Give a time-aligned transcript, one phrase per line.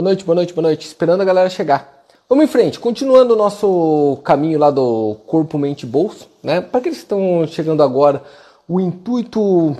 [0.00, 0.86] Boa noite, boa noite, boa noite.
[0.86, 2.06] Esperando a galera chegar.
[2.26, 6.62] Vamos em frente, continuando o nosso caminho lá do corpo, mente, bolso, né?
[6.62, 8.22] Para aqueles que estão chegando agora,
[8.66, 9.76] o intuito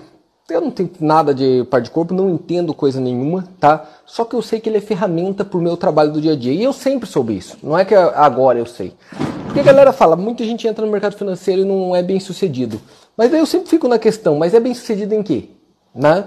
[0.50, 3.88] eu não tenho nada de parte de corpo, não entendo coisa nenhuma, tá?
[4.04, 6.52] Só que eu sei que ele é ferramenta pro meu trabalho do dia a dia.
[6.52, 7.56] E eu sempre soube isso.
[7.62, 8.92] Não é que agora eu sei.
[9.46, 12.78] Porque a galera fala, muita gente entra no mercado financeiro e não é bem sucedido.
[13.16, 15.48] Mas daí eu sempre fico na questão, mas é bem sucedido em quê?
[15.94, 16.26] Né?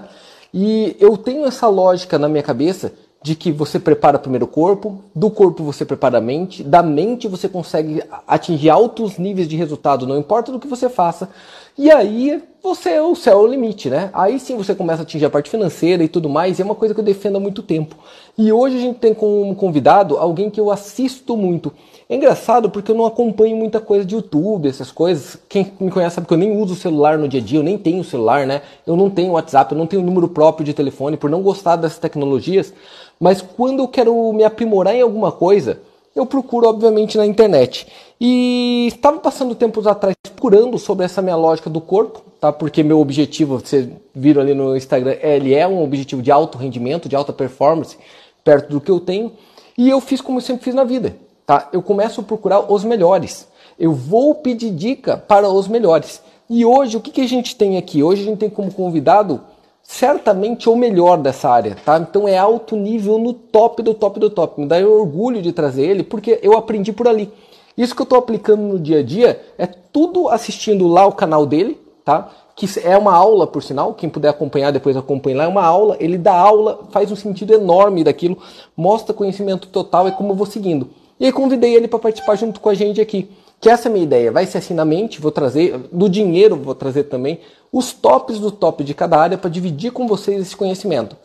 [0.52, 2.92] E eu tenho essa lógica na minha cabeça
[3.24, 7.26] de que você prepara primeiro o corpo, do corpo você prepara a mente, da mente
[7.26, 11.30] você consegue atingir altos níveis de resultado, não importa do que você faça.
[11.76, 14.10] E aí você o céu é o limite, né?
[14.12, 16.74] Aí sim você começa a atingir a parte financeira e tudo mais, e é uma
[16.74, 17.96] coisa que eu defendo há muito tempo.
[18.36, 21.72] E hoje a gente tem como convidado alguém que eu assisto muito.
[22.08, 25.38] É engraçado porque eu não acompanho muita coisa de YouTube, essas coisas.
[25.48, 27.62] Quem me conhece sabe que eu nem uso o celular no dia a dia, eu
[27.62, 28.60] nem tenho celular, né?
[28.86, 31.98] Eu não tenho WhatsApp, eu não tenho número próprio de telefone por não gostar dessas
[31.98, 32.74] tecnologias.
[33.18, 35.80] Mas quando eu quero me aprimorar em alguma coisa,
[36.14, 37.86] eu procuro, obviamente, na internet.
[38.20, 42.52] E estava passando tempos atrás procurando sobre essa minha lógica do corpo, tá?
[42.52, 47.08] Porque meu objetivo, vocês viram ali no Instagram, ele é um objetivo de alto rendimento,
[47.08, 47.96] de alta performance,
[48.44, 49.32] perto do que eu tenho.
[49.76, 51.68] E eu fiz como eu sempre fiz na vida, tá?
[51.72, 53.48] Eu começo a procurar os melhores.
[53.78, 56.22] Eu vou pedir dica para os melhores.
[56.48, 58.02] E hoje, o que, que a gente tem aqui?
[58.02, 59.40] Hoje a gente tem como convidado
[59.84, 61.98] certamente o melhor dessa área, tá?
[61.98, 64.60] Então é alto nível no top do top do top.
[64.60, 67.30] Me dá orgulho de trazer ele porque eu aprendi por ali.
[67.76, 71.44] Isso que eu estou aplicando no dia a dia é tudo assistindo lá o canal
[71.44, 72.30] dele, tá?
[72.56, 73.94] Que é uma aula, por sinal.
[73.94, 75.44] Quem puder acompanhar depois acompanhe lá.
[75.44, 75.96] É uma aula.
[76.00, 78.38] Ele dá aula, faz um sentido enorme daquilo,
[78.76, 80.08] mostra conhecimento total.
[80.08, 80.88] É como eu vou seguindo.
[81.18, 83.28] E aí convidei ele para participar junto com a gente aqui.
[83.60, 84.30] Que essa é a minha ideia.
[84.30, 87.40] Vai ser assim na mente, vou trazer, do dinheiro vou trazer também
[87.74, 91.16] os tops do top de cada área para dividir com vocês esse conhecimento.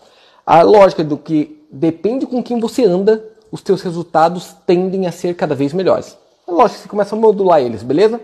[0.43, 5.35] A lógica do que depende com quem você anda, os teus resultados tendem a ser
[5.35, 6.17] cada vez melhores.
[6.47, 8.19] É lógico que você começa a modular eles, beleza?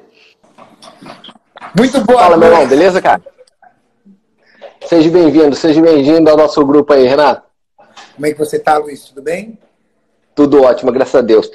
[1.77, 2.17] Muito boa.
[2.17, 3.21] Fala, meu irmão, beleza, cara?
[4.87, 7.43] Seja bem-vindo, seja bem-vindo ao nosso grupo aí, Renato.
[8.15, 9.03] Como é que você tá, Luiz?
[9.03, 9.59] Tudo bem?
[10.33, 11.47] Tudo ótimo, graças a Deus.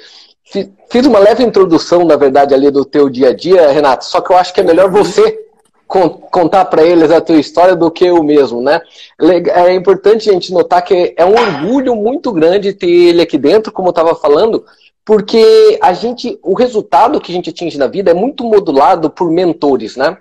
[0.89, 4.31] Fiz uma leve introdução, na verdade, ali do teu dia a dia, Renato, só que
[4.31, 5.50] eu acho que é melhor você
[5.91, 8.81] contar para eles a tua história do que eu mesmo, né?
[9.19, 13.71] É importante a gente notar que é um orgulho muito grande ter ele aqui dentro,
[13.71, 14.63] como eu estava falando,
[15.03, 19.29] porque a gente, o resultado que a gente atinge na vida é muito modulado por
[19.29, 20.17] mentores, né?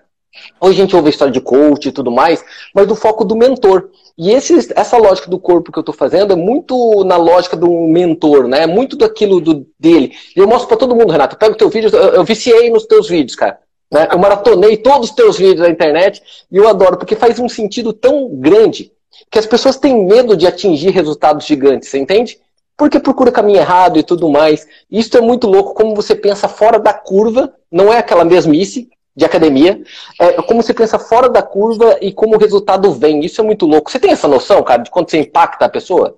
[0.61, 2.45] Hoje a gente ouve a história de coach e tudo mais,
[2.75, 3.91] mas do foco do mentor.
[4.17, 7.69] E esse, essa lógica do corpo que eu estou fazendo é muito na lógica do
[7.69, 8.63] mentor, né?
[8.63, 10.13] É muito daquilo do, dele.
[10.37, 11.35] E eu mostro para todo mundo, Renato.
[11.35, 13.59] Eu pego teu vídeo, eu, eu viciei nos teus vídeos, cara.
[13.91, 14.09] Né?
[14.11, 17.93] Eu maratonei todos os teus vídeos na internet e eu adoro, porque faz um sentido
[17.93, 18.93] tão grande
[19.31, 22.41] que as pessoas têm medo de atingir resultados gigantes, você entende?
[22.77, 24.67] Porque procura caminho errado e tudo mais.
[24.91, 29.25] Isso é muito louco, como você pensa fora da curva, não é aquela mesmice de
[29.25, 29.83] academia,
[30.19, 33.25] é como você pensa fora da curva e como o resultado vem.
[33.25, 33.91] Isso é muito louco.
[33.91, 36.17] Você tem essa noção, cara, de quanto você impacta a pessoa?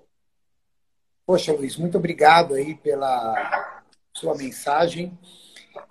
[1.27, 3.81] Poxa, Luiz, muito obrigado aí pela
[4.13, 5.17] sua mensagem.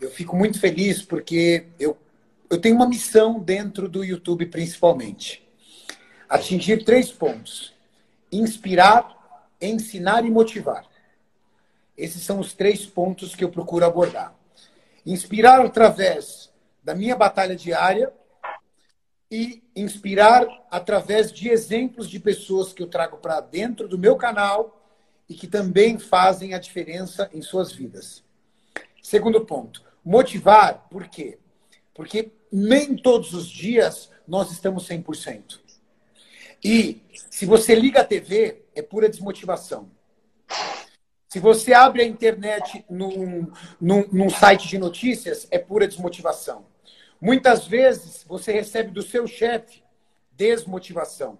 [0.01, 1.95] Eu fico muito feliz porque eu,
[2.49, 5.47] eu tenho uma missão dentro do YouTube, principalmente.
[6.27, 7.71] Atingir três pontos:
[8.31, 10.89] inspirar, ensinar e motivar.
[11.95, 14.33] Esses são os três pontos que eu procuro abordar.
[15.05, 16.51] Inspirar através
[16.83, 18.11] da minha batalha diária
[19.29, 24.83] e inspirar através de exemplos de pessoas que eu trago para dentro do meu canal
[25.29, 28.23] e que também fazem a diferença em suas vidas.
[29.01, 31.37] Segundo ponto, Motivar, por quê?
[31.93, 35.59] Porque nem todos os dias nós estamos 100%.
[36.63, 39.89] E se você liga a TV, é pura desmotivação.
[41.27, 46.65] Se você abre a internet num, num, num, site de notícias, é pura desmotivação.
[47.21, 49.83] Muitas vezes você recebe do seu chefe
[50.31, 51.39] desmotivação.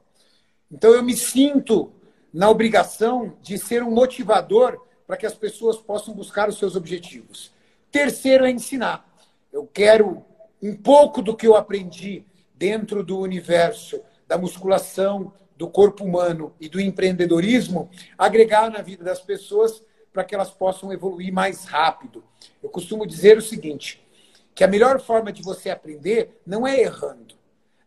[0.72, 1.92] Então eu me sinto
[2.34, 7.52] na obrigação de ser um motivador para que as pessoas possam buscar os seus objetivos.
[7.92, 9.06] Terceiro é ensinar.
[9.52, 10.24] Eu quero
[10.62, 16.70] um pouco do que eu aprendi dentro do universo da musculação, do corpo humano e
[16.70, 19.84] do empreendedorismo, agregar na vida das pessoas
[20.14, 22.24] para que elas possam evoluir mais rápido.
[22.64, 24.02] Eu costumo dizer o seguinte,
[24.56, 27.36] que a melhor forma de você aprender não é errando,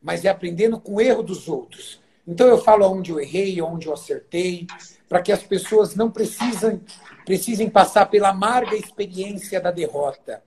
[0.03, 2.01] mas é aprendendo com o erro dos outros.
[2.27, 4.67] Então eu falo onde eu errei, onde eu acertei,
[5.15, 6.81] para que as pessoas não precisem
[7.25, 10.43] precisem passar pela amarga experiência da derrota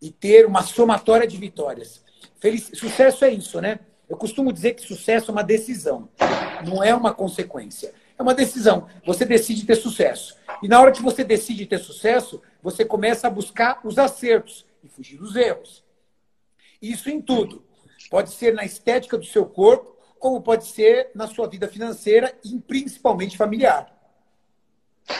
[0.00, 2.02] e ter uma somatória de vitórias.
[2.40, 2.70] Feliz...
[2.72, 3.78] Sucesso é isso, né?
[4.08, 6.08] Eu costumo dizer que sucesso é uma decisão,
[6.66, 7.92] não é uma consequência.
[8.18, 8.88] É uma decisão.
[9.04, 10.34] Você decide ter sucesso.
[10.62, 14.88] E na hora que você decide ter sucesso, você começa a buscar os acertos e
[14.88, 15.84] fugir dos erros.
[16.80, 17.62] Isso em tudo.
[18.10, 22.58] Pode ser na estética do seu corpo, como pode ser na sua vida financeira e
[22.60, 23.86] principalmente familiar.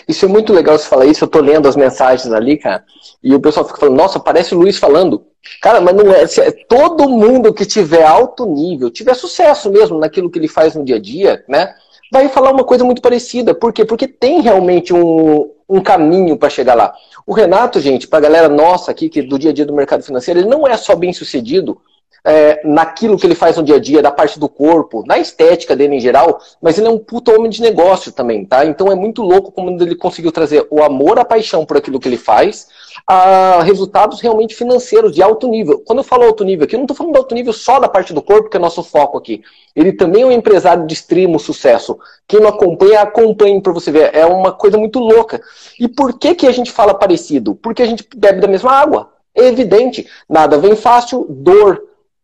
[0.07, 1.25] Isso é muito legal você falar isso.
[1.25, 2.85] Eu tô lendo as mensagens ali, cara,
[3.23, 5.25] e o pessoal fica falando: Nossa, parece o Luiz falando.
[5.61, 6.23] Cara, mas não é.
[6.23, 10.85] é todo mundo que tiver alto nível, tiver sucesso mesmo naquilo que ele faz no
[10.85, 11.75] dia a dia, né?
[12.13, 13.55] Vai falar uma coisa muito parecida.
[13.55, 13.85] Por quê?
[13.85, 16.93] Porque tem realmente um, um caminho para chegar lá.
[17.27, 20.03] O Renato, gente, para a galera nossa aqui, que do dia a dia do mercado
[20.03, 21.81] financeiro, ele não é só bem sucedido
[22.25, 25.75] é, naquilo que ele faz no dia a dia, da parte do corpo, na estética
[25.75, 28.65] dele em geral, mas ele é um puta homem de negócio também, tá?
[28.65, 32.09] Então é muito louco como ele conseguiu trazer o amor, a paixão por aquilo que
[32.09, 32.69] ele faz,
[33.07, 35.83] a resultados realmente financeiros de alto nível.
[35.87, 37.89] Quando eu falo alto nível aqui, eu não estou falando de alto nível só da
[37.89, 39.43] parte do corpo, que é nosso foco aqui.
[39.75, 41.99] Ele também é um empresário de extremo sucesso.
[42.27, 44.15] Quem não acompanha, acompanhe para você ver.
[44.15, 45.41] É uma coisa muito louca.
[45.79, 47.55] E por que, que a gente fala parecido?
[47.55, 49.13] Porque a gente bebe da mesma água.
[49.35, 50.09] É evidente.
[50.29, 51.81] Nada vem fácil, dor,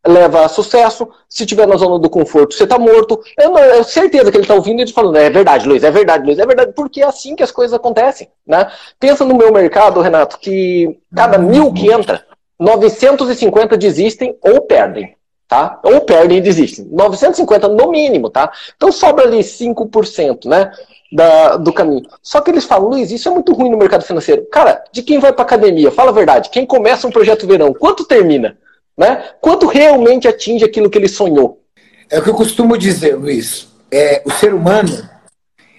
[0.06, 1.08] leva a sucesso.
[1.28, 3.20] Se tiver na zona do conforto, você está morto.
[3.38, 6.24] Eu, tenho certeza que ele está ouvindo e ele falando, é verdade, Luiz, é verdade,
[6.24, 8.28] Luiz, é verdade, porque é assim que as coisas acontecem.
[8.46, 8.70] Né?
[8.98, 12.24] Pensa no meu mercado, Renato, que cada mil que entra,
[12.58, 15.14] 950 desistem ou perdem.
[15.48, 15.78] Tá?
[15.84, 16.88] Ou perdem e desistem.
[16.90, 18.50] 950 no mínimo, tá?
[18.76, 20.72] Então sobra ali 5%, né?
[21.12, 22.02] Da, do caminho.
[22.20, 24.44] Só que eles falam, Luiz, isso é muito ruim no mercado financeiro.
[24.50, 25.92] Cara, de quem vai para academia?
[25.92, 26.50] Fala a verdade.
[26.50, 28.58] Quem começa um projeto verão, quanto termina?
[28.96, 29.34] Né?
[29.40, 31.62] Quanto realmente atinge aquilo que ele sonhou?
[32.08, 33.68] É o que eu costumo dizer, Luiz.
[33.90, 35.08] É, o ser humano,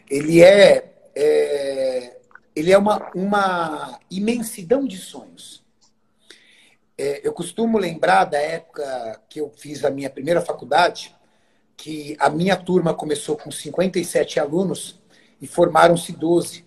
[0.10, 2.18] ele é, é
[2.58, 5.64] ele é uma, uma imensidão de sonhos.
[6.98, 11.16] É, eu costumo lembrar da época que eu fiz a minha primeira faculdade,
[11.76, 15.00] que a minha turma começou com 57 alunos
[15.40, 16.66] e formaram-se 12.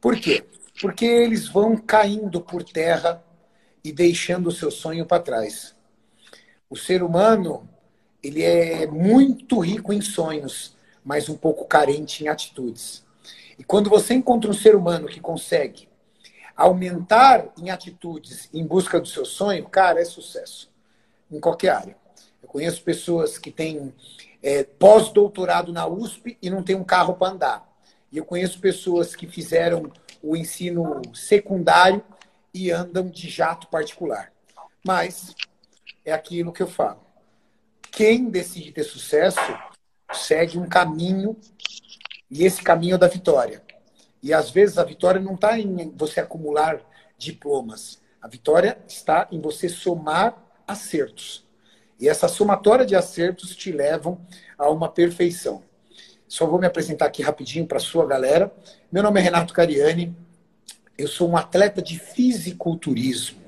[0.00, 0.44] Por quê?
[0.80, 3.22] Porque eles vão caindo por terra
[3.82, 5.74] e deixando o seu sonho para trás.
[6.68, 7.68] O ser humano,
[8.22, 13.04] ele é muito rico em sonhos, mas um pouco carente em atitudes.
[13.58, 15.88] E quando você encontra um ser humano que consegue
[16.56, 20.70] aumentar em atitudes em busca do seu sonho, cara, é sucesso.
[21.30, 21.96] Em qualquer área.
[22.42, 23.94] Eu conheço pessoas que têm
[24.42, 27.70] é, pós-doutorado na USP e não têm um carro para andar.
[28.12, 29.90] E eu conheço pessoas que fizeram
[30.22, 32.02] o ensino secundário
[32.52, 34.32] e andam de jato particular.
[34.84, 35.34] Mas
[36.04, 37.00] é aquilo que eu falo.
[37.90, 39.40] Quem decide ter sucesso
[40.12, 41.36] segue um caminho
[42.30, 43.62] e esse caminho é da vitória.
[44.22, 46.80] E às vezes a vitória não está em você acumular
[47.16, 48.00] diplomas.
[48.20, 50.36] A vitória está em você somar
[50.66, 51.46] acertos.
[51.98, 54.20] E essa somatória de acertos te levam
[54.56, 55.62] a uma perfeição.
[56.26, 58.52] Só vou me apresentar aqui rapidinho para a sua galera.
[58.90, 60.16] Meu nome é Renato Cariani,
[61.00, 63.40] eu sou um atleta de fisiculturismo.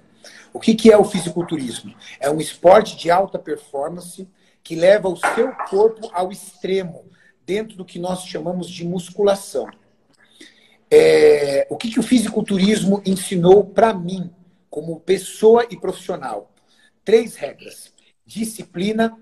[0.52, 1.94] O que, que é o fisiculturismo?
[2.18, 4.28] É um esporte de alta performance
[4.62, 7.04] que leva o seu corpo ao extremo,
[7.44, 9.66] dentro do que nós chamamos de musculação.
[10.90, 14.30] É, o que, que o fisiculturismo ensinou para mim,
[14.70, 16.52] como pessoa e profissional?
[17.04, 17.92] Três regras:
[18.24, 19.18] disciplina,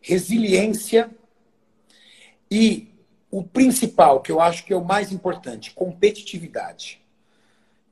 [0.00, 1.10] resiliência
[2.50, 2.94] e
[3.30, 7.02] o principal, que eu acho que é o mais importante, competitividade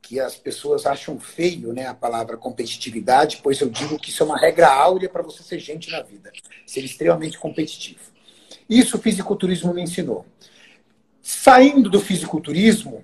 [0.07, 4.25] que as pessoas acham feio né, a palavra competitividade, pois eu digo que isso é
[4.25, 6.31] uma regra áurea para você ser gente na vida,
[6.65, 7.99] ser extremamente competitivo.
[8.69, 10.25] Isso o fisiculturismo me ensinou.
[11.21, 13.03] Saindo do fisiculturismo,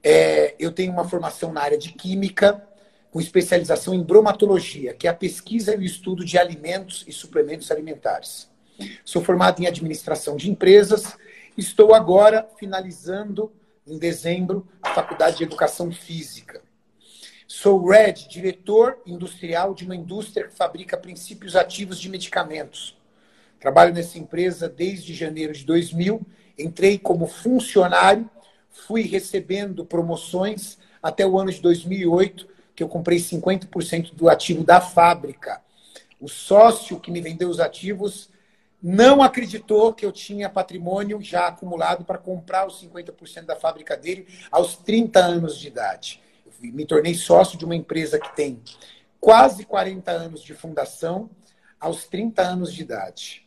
[0.00, 2.64] é, eu tenho uma formação na área de química,
[3.10, 7.68] com especialização em bromatologia, que é a pesquisa e o estudo de alimentos e suplementos
[7.72, 8.48] alimentares.
[9.04, 11.16] Sou formado em administração de empresas,
[11.56, 13.50] estou agora finalizando
[13.84, 16.62] em dezembro, Faculdade de Educação Física.
[17.46, 22.96] Sou Red, diretor industrial de uma indústria que fabrica princípios ativos de medicamentos.
[23.60, 26.20] Trabalho nessa empresa desde janeiro de 2000.
[26.58, 28.28] Entrei como funcionário,
[28.70, 34.80] fui recebendo promoções até o ano de 2008, que eu comprei 50% do ativo da
[34.80, 35.62] fábrica.
[36.20, 38.30] O sócio que me vendeu os ativos
[38.82, 44.26] não acreditou que eu tinha patrimônio já acumulado para comprar os 50% da fábrica dele
[44.50, 46.22] aos 30 anos de idade.
[46.46, 48.62] Eu me tornei sócio de uma empresa que tem
[49.20, 51.28] quase 40 anos de fundação
[51.80, 53.46] aos 30 anos de idade.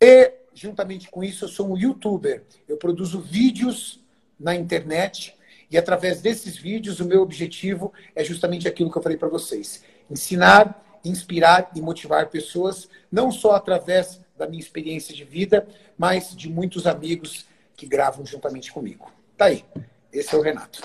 [0.00, 2.44] E, juntamente com isso, eu sou um youtuber.
[2.68, 4.04] Eu produzo vídeos
[4.38, 5.34] na internet
[5.70, 9.82] e, através desses vídeos, o meu objetivo é justamente aquilo que eu falei para vocês:
[10.10, 15.66] ensinar inspirar e motivar pessoas, não só através da minha experiência de vida,
[15.98, 17.44] mas de muitos amigos
[17.76, 19.10] que gravam juntamente comigo.
[19.36, 19.64] Tá aí.
[20.12, 20.80] Esse é o Renato.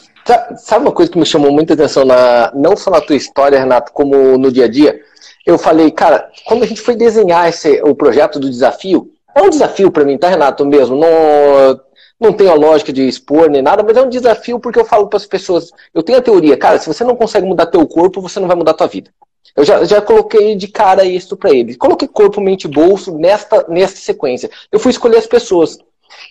[0.57, 3.91] Sabe uma coisa que me chamou muita atenção, na, não só na tua história, Renato,
[3.93, 4.99] como no dia a dia?
[5.45, 9.49] Eu falei, cara, quando a gente foi desenhar esse, o projeto do desafio, é um
[9.49, 10.97] desafio para mim, tá, Renato, mesmo?
[10.97, 11.79] Não,
[12.23, 15.07] não tenho a lógica de expor nem nada, mas é um desafio porque eu falo
[15.07, 18.21] para as pessoas, eu tenho a teoria, cara, se você não consegue mudar teu corpo,
[18.21, 19.11] você não vai mudar tua vida.
[19.55, 21.75] Eu já, já coloquei de cara isso para ele.
[21.75, 24.49] Coloquei corpo, mente, bolso nesta, nesta sequência.
[24.71, 25.77] Eu fui escolher as pessoas.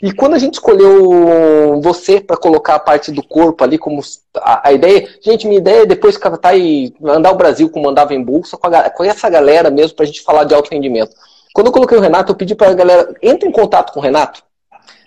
[0.03, 4.01] E quando a gente escolheu você para colocar a parte do corpo ali como
[4.37, 8.15] a, a, ideia, gente, minha ideia é depois tá e andar o Brasil como andava
[8.15, 11.15] em bolsa com, a, com essa galera mesmo para a gente falar de alto rendimento.
[11.53, 14.03] Quando eu coloquei o Renato, eu pedi para a galera entre em contato com o
[14.03, 14.43] Renato.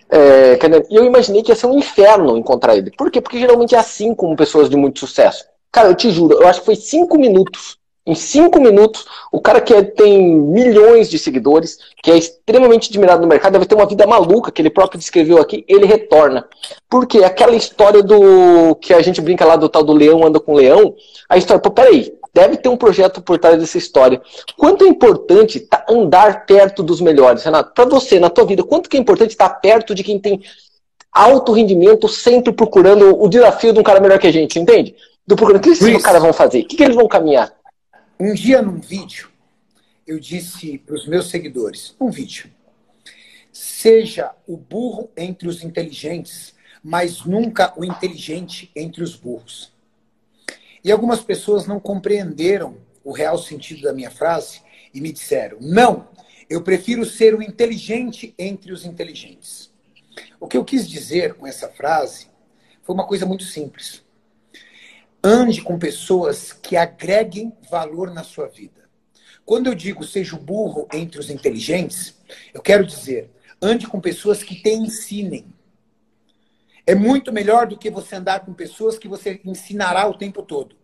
[0.09, 0.57] É,
[0.89, 2.91] e eu imaginei que ia ser um inferno encontrar ele.
[2.91, 3.19] Por quê?
[3.19, 5.45] Porque geralmente é assim com pessoas de muito sucesso.
[5.71, 9.59] Cara, eu te juro, eu acho que foi cinco minutos em cinco minutos, o cara
[9.59, 13.88] que é, tem milhões de seguidores, que é extremamente admirado no mercado, deve ter uma
[13.88, 16.47] vida maluca, que ele próprio descreveu aqui, ele retorna.
[16.88, 20.53] Porque aquela história do que a gente brinca lá do tal do leão anda com
[20.53, 20.95] leão,
[21.27, 24.21] a história, pô, peraí, deve ter um projeto por trás dessa história.
[24.57, 27.73] Quanto é importante tá andar perto dos melhores, Renato?
[27.73, 30.43] Para você, na tua vida, quanto que é importante estar perto de quem tem
[31.09, 34.93] alto rendimento, sempre procurando o desafio de um cara melhor que a gente, entende?
[35.25, 36.63] Do procurando, o que esses caras vão fazer?
[36.63, 37.53] O que, que eles vão caminhar?
[38.19, 39.29] Um dia num vídeo,
[40.05, 42.51] eu disse para os meus seguidores, um vídeo,
[43.49, 49.73] seja o burro entre os inteligentes, mas nunca o inteligente entre os burros.
[50.85, 54.61] E algumas pessoas não compreenderam o real sentido da minha frase
[54.93, 56.07] e me disseram: não,
[56.47, 59.73] eu prefiro ser o inteligente entre os inteligentes.
[60.39, 62.27] O que eu quis dizer com essa frase
[62.83, 64.03] foi uma coisa muito simples.
[65.23, 68.87] Ande com pessoas que agreguem valor na sua vida.
[69.43, 72.13] Quando eu digo seja o burro entre os inteligentes,
[72.53, 75.47] eu quero dizer, ande com pessoas que te ensinem.
[76.85, 80.75] É muito melhor do que você andar com pessoas que você ensinará o tempo todo.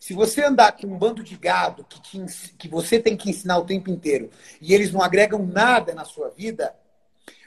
[0.00, 3.58] Se você andar com um bando de gado que, te, que você tem que ensinar
[3.58, 6.74] o tempo inteiro e eles não agregam nada na sua vida,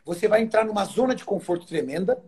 [0.04, 2.22] você vai entrar numa zona de conforto tremenda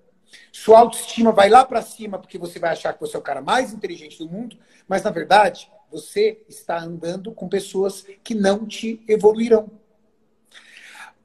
[0.51, 3.41] sua autoestima vai lá para cima porque você vai achar que você é o cara
[3.41, 4.57] mais inteligente do mundo,
[4.87, 9.69] mas na verdade você está andando com pessoas que não te evoluirão.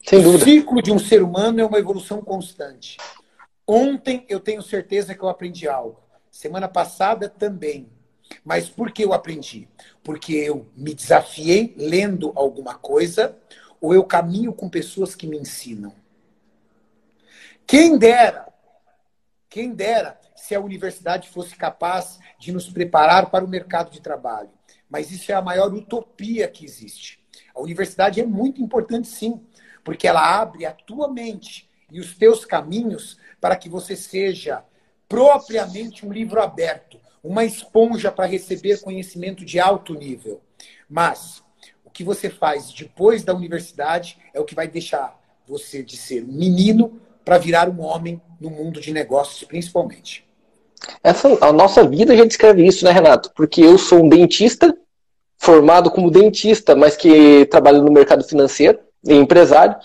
[0.07, 0.43] Sem dúvida.
[0.43, 2.97] O ciclo de um ser humano é uma evolução constante.
[3.67, 6.03] Ontem eu tenho certeza que eu aprendi algo.
[6.31, 7.89] Semana passada também.
[8.45, 9.69] Mas por que eu aprendi?
[10.03, 13.37] Porque eu me desafiei lendo alguma coisa
[13.81, 15.95] ou eu caminho com pessoas que me ensinam.
[17.67, 18.55] Quem dera
[19.55, 24.51] quem dera se a universidade fosse capaz de nos preparar para o mercado de trabalho.
[24.91, 27.21] Mas isso é a maior utopia que existe.
[27.55, 29.41] A universidade é muito importante, sim,
[29.85, 34.65] porque ela abre a tua mente e os teus caminhos para que você seja
[35.07, 40.41] propriamente um livro aberto, uma esponja para receber conhecimento de alto nível.
[40.89, 41.43] Mas
[41.85, 46.25] o que você faz depois da universidade é o que vai deixar você de ser
[46.25, 50.27] um menino para virar um homem no mundo de negócios, principalmente.
[51.03, 53.31] Essa, a nossa vida já descreve isso, né, Renato?
[53.37, 54.75] Porque eu sou um dentista,
[55.37, 59.77] formado como dentista, mas que trabalha no mercado financeiro, empresário.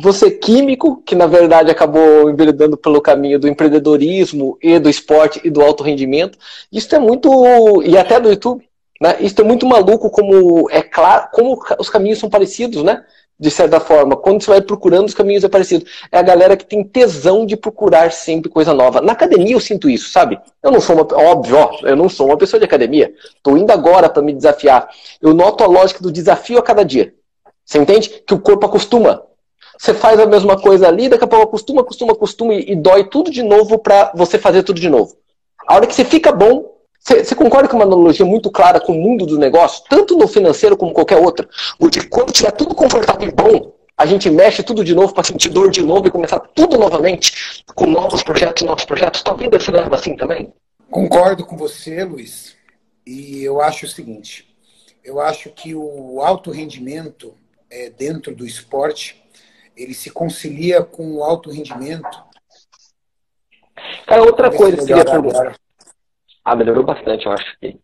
[0.00, 5.50] Você químico, que na verdade acabou enveredando pelo caminho do empreendedorismo e do esporte e
[5.50, 6.38] do alto rendimento.
[6.72, 7.82] Isso é muito.
[7.82, 8.66] E até do YouTube.
[9.00, 9.16] Né?
[9.20, 13.04] Isso é muito maluco, como é claro, como os caminhos são parecidos, né?
[13.38, 14.16] de certa forma.
[14.16, 15.84] Quando você vai procurando, os caminhos é parecido.
[16.10, 19.00] É a galera que tem tesão de procurar sempre coisa nova.
[19.00, 20.38] Na academia eu sinto isso, sabe?
[20.62, 21.06] Eu não sou uma.
[21.30, 23.12] Óbvio, ó, eu não sou uma pessoa de academia.
[23.36, 24.88] Estou indo agora para me desafiar.
[25.20, 27.14] Eu noto a lógica do desafio a cada dia.
[27.64, 28.08] Você entende?
[28.26, 29.22] Que o corpo acostuma.
[29.78, 33.04] Você faz a mesma coisa ali, daqui a pouco acostuma, acostuma, acostuma e, e dói
[33.04, 35.16] tudo de novo para você fazer tudo de novo.
[35.66, 39.00] A hora que você fica bom, você concorda com uma analogia muito clara com o
[39.00, 41.46] mundo do negócio, tanto no financeiro como qualquer outra?
[41.78, 45.22] O de quando tiver tudo confortável e bom, a gente mexe tudo de novo para
[45.22, 49.22] sentir dor de novo e começar tudo novamente com novos projetos, novos projetos.
[49.22, 50.52] Tua vida se leva assim também?
[50.90, 52.56] Concordo com você, Luiz.
[53.06, 54.48] E eu acho o seguinte:
[55.04, 57.34] eu acho que o alto rendimento
[57.70, 59.22] é, dentro do esporte
[59.76, 62.24] ele se concilia com o alto rendimento.
[64.06, 65.56] Cara, outra coisa que eu queria perguntar.
[66.44, 67.78] Ah, melhorou bastante, eu acho que.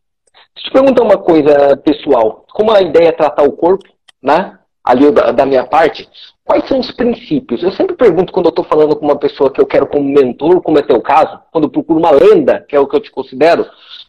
[0.54, 2.44] Deixa eu te perguntar uma coisa pessoal.
[2.52, 3.88] Como a ideia é tratar o corpo,
[4.22, 4.58] né?
[4.82, 6.08] Ali da, da minha parte,
[6.44, 7.62] quais são os princípios?
[7.62, 10.62] Eu sempre pergunto quando eu estou falando com uma pessoa que eu quero como mentor,
[10.62, 13.10] como é teu caso, quando eu procuro uma lenda, que é o que eu te
[13.10, 13.66] considero,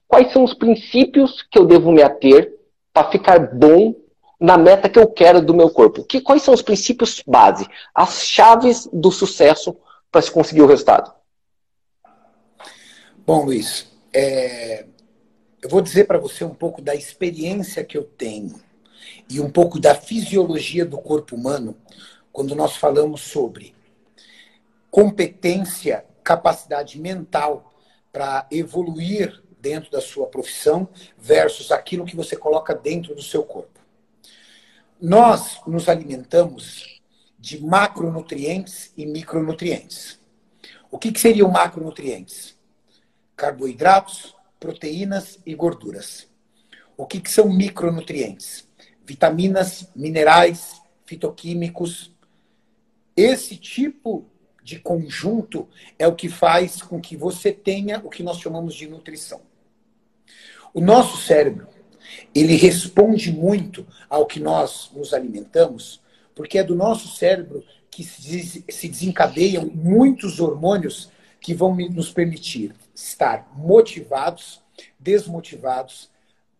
[0.07, 2.53] quais são os princípios que eu devo me ater
[2.93, 3.93] para ficar bom
[4.41, 6.03] na meta que eu quero do meu corpo?
[6.03, 9.77] Que, quais são os princípios base, as chaves do sucesso
[10.11, 11.13] para se conseguir o resultado?
[13.23, 14.85] Bom, Luiz, é...
[15.61, 18.59] eu vou dizer para você um pouco da experiência que eu tenho
[19.29, 21.77] e um pouco da fisiologia do corpo humano
[22.33, 23.75] quando nós falamos sobre
[24.89, 27.71] competência, capacidade mental
[28.11, 33.80] para evoluir dentro da sua profissão versus aquilo que você coloca dentro do seu corpo.
[35.01, 37.01] Nós nos alimentamos
[37.39, 40.19] de macronutrientes e micronutrientes.
[40.91, 42.55] O que, que seriam macronutrientes?
[43.35, 46.29] Carboidratos, proteínas e gorduras.
[46.95, 48.69] O que, que são micronutrientes?
[49.03, 52.15] Vitaminas, minerais, fitoquímicos.
[53.17, 54.29] Esse tipo
[54.63, 55.67] de conjunto
[55.97, 59.41] é o que faz com que você tenha o que nós chamamos de nutrição.
[60.71, 61.67] O nosso cérebro,
[62.33, 66.01] ele responde muito ao que nós nos alimentamos,
[66.35, 73.51] porque é do nosso cérebro que se desencadeiam muitos hormônios que vão nos permitir estar
[73.55, 74.61] motivados,
[74.99, 76.09] desmotivados,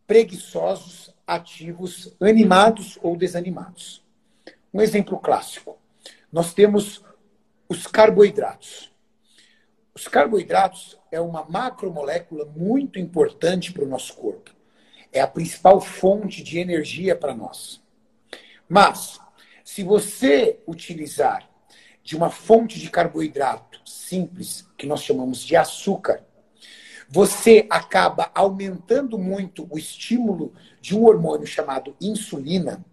[0.05, 4.03] preguiçosos, ativos, animados ou desanimados.
[4.73, 5.77] Um exemplo clássico.
[6.31, 7.03] Nós temos
[7.69, 8.91] os carboidratos.
[9.93, 14.51] Os carboidratos é uma macromolécula muito importante para o nosso corpo.
[15.11, 17.81] É a principal fonte de energia para nós.
[18.67, 19.19] Mas,
[19.63, 21.49] se você utilizar
[22.03, 26.25] de uma fonte de carboidrato simples, que nós chamamos de açúcar,
[27.07, 32.83] você acaba aumentando muito o estímulo de um hormônio chamado insulina,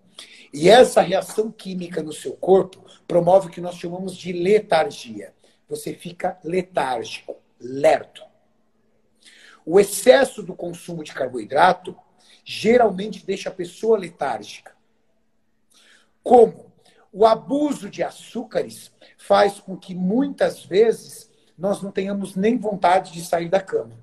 [0.52, 5.32] e essa reação química no seu corpo promove o que nós chamamos de letargia.
[5.68, 8.22] Você fica letárgico, lerto.
[9.64, 11.94] O excesso do consumo de carboidrato
[12.50, 14.72] geralmente deixa a pessoa letárgica.
[16.22, 16.72] Como?
[17.12, 23.22] O abuso de açúcares faz com que muitas vezes nós não tenhamos nem vontade de
[23.22, 24.02] sair da cama.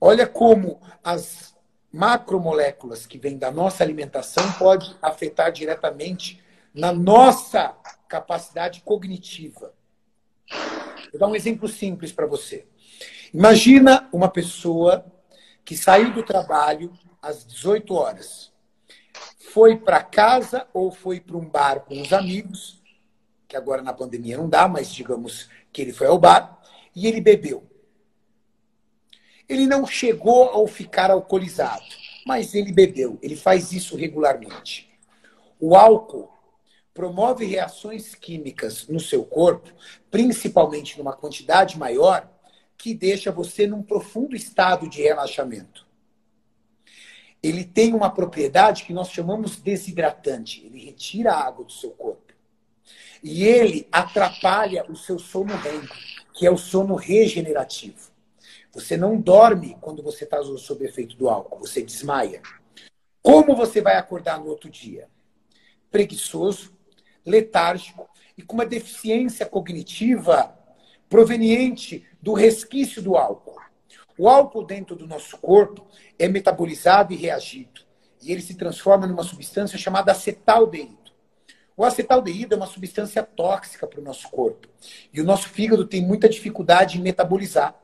[0.00, 1.52] Olha como as
[1.92, 6.40] macromoléculas que vêm da nossa alimentação pode afetar diretamente
[6.72, 7.76] na nossa
[8.08, 9.74] capacidade cognitiva.
[11.10, 12.68] Vou dar um exemplo simples para você.
[13.34, 15.04] Imagina uma pessoa
[15.64, 16.92] que saiu do trabalho
[17.26, 18.52] às 18 horas,
[19.52, 22.80] foi para casa ou foi para um bar com os amigos,
[23.48, 26.60] que agora na pandemia não dá, mas digamos que ele foi ao bar,
[26.94, 27.64] e ele bebeu.
[29.48, 31.84] Ele não chegou ao ficar alcoolizado,
[32.24, 33.18] mas ele bebeu.
[33.22, 34.88] Ele faz isso regularmente.
[35.58, 36.32] O álcool
[36.92, 39.70] promove reações químicas no seu corpo,
[40.10, 42.28] principalmente numa quantidade maior,
[42.76, 45.85] que deixa você num profundo estado de relaxamento.
[47.46, 50.66] Ele tem uma propriedade que nós chamamos desidratante.
[50.66, 52.34] Ele retira a água do seu corpo.
[53.22, 55.82] E ele atrapalha o seu sono REM,
[56.34, 58.10] que é o sono regenerativo.
[58.72, 62.42] Você não dorme quando você está sob efeito do álcool, você desmaia.
[63.22, 65.08] Como você vai acordar no outro dia?
[65.88, 66.76] Preguiçoso,
[67.24, 70.52] letárgico e com uma deficiência cognitiva
[71.08, 73.60] proveniente do resquício do álcool.
[74.18, 75.86] O álcool dentro do nosso corpo
[76.18, 77.82] é metabolizado e reagido.
[78.22, 81.12] E ele se transforma numa substância chamada acetaldeído.
[81.76, 84.66] O acetaldeído é uma substância tóxica para o nosso corpo.
[85.12, 87.74] E o nosso fígado tem muita dificuldade em metabolizar.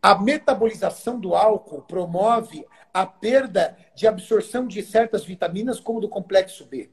[0.00, 6.64] A metabolização do álcool promove a perda de absorção de certas vitaminas, como do complexo
[6.64, 6.90] B.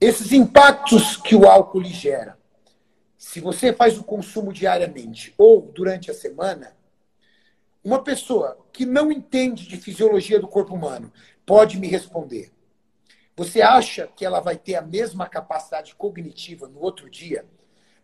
[0.00, 2.38] Esses impactos que o álcool lhe gera,
[3.16, 6.76] se você faz o consumo diariamente ou durante a semana,
[7.84, 11.12] uma pessoa que não entende de fisiologia do corpo humano
[11.44, 12.52] pode me responder.
[13.36, 17.44] Você acha que ela vai ter a mesma capacidade cognitiva no outro dia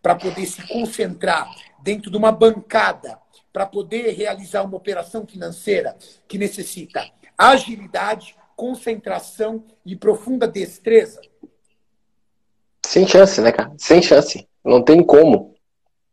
[0.03, 1.49] para poder se concentrar
[1.83, 3.19] dentro de uma bancada
[3.53, 11.21] para poder realizar uma operação financeira que necessita agilidade, concentração e profunda destreza?
[12.85, 13.73] Sem chance, né, cara?
[13.79, 14.49] Sem chance.
[14.65, 15.55] Não tem como.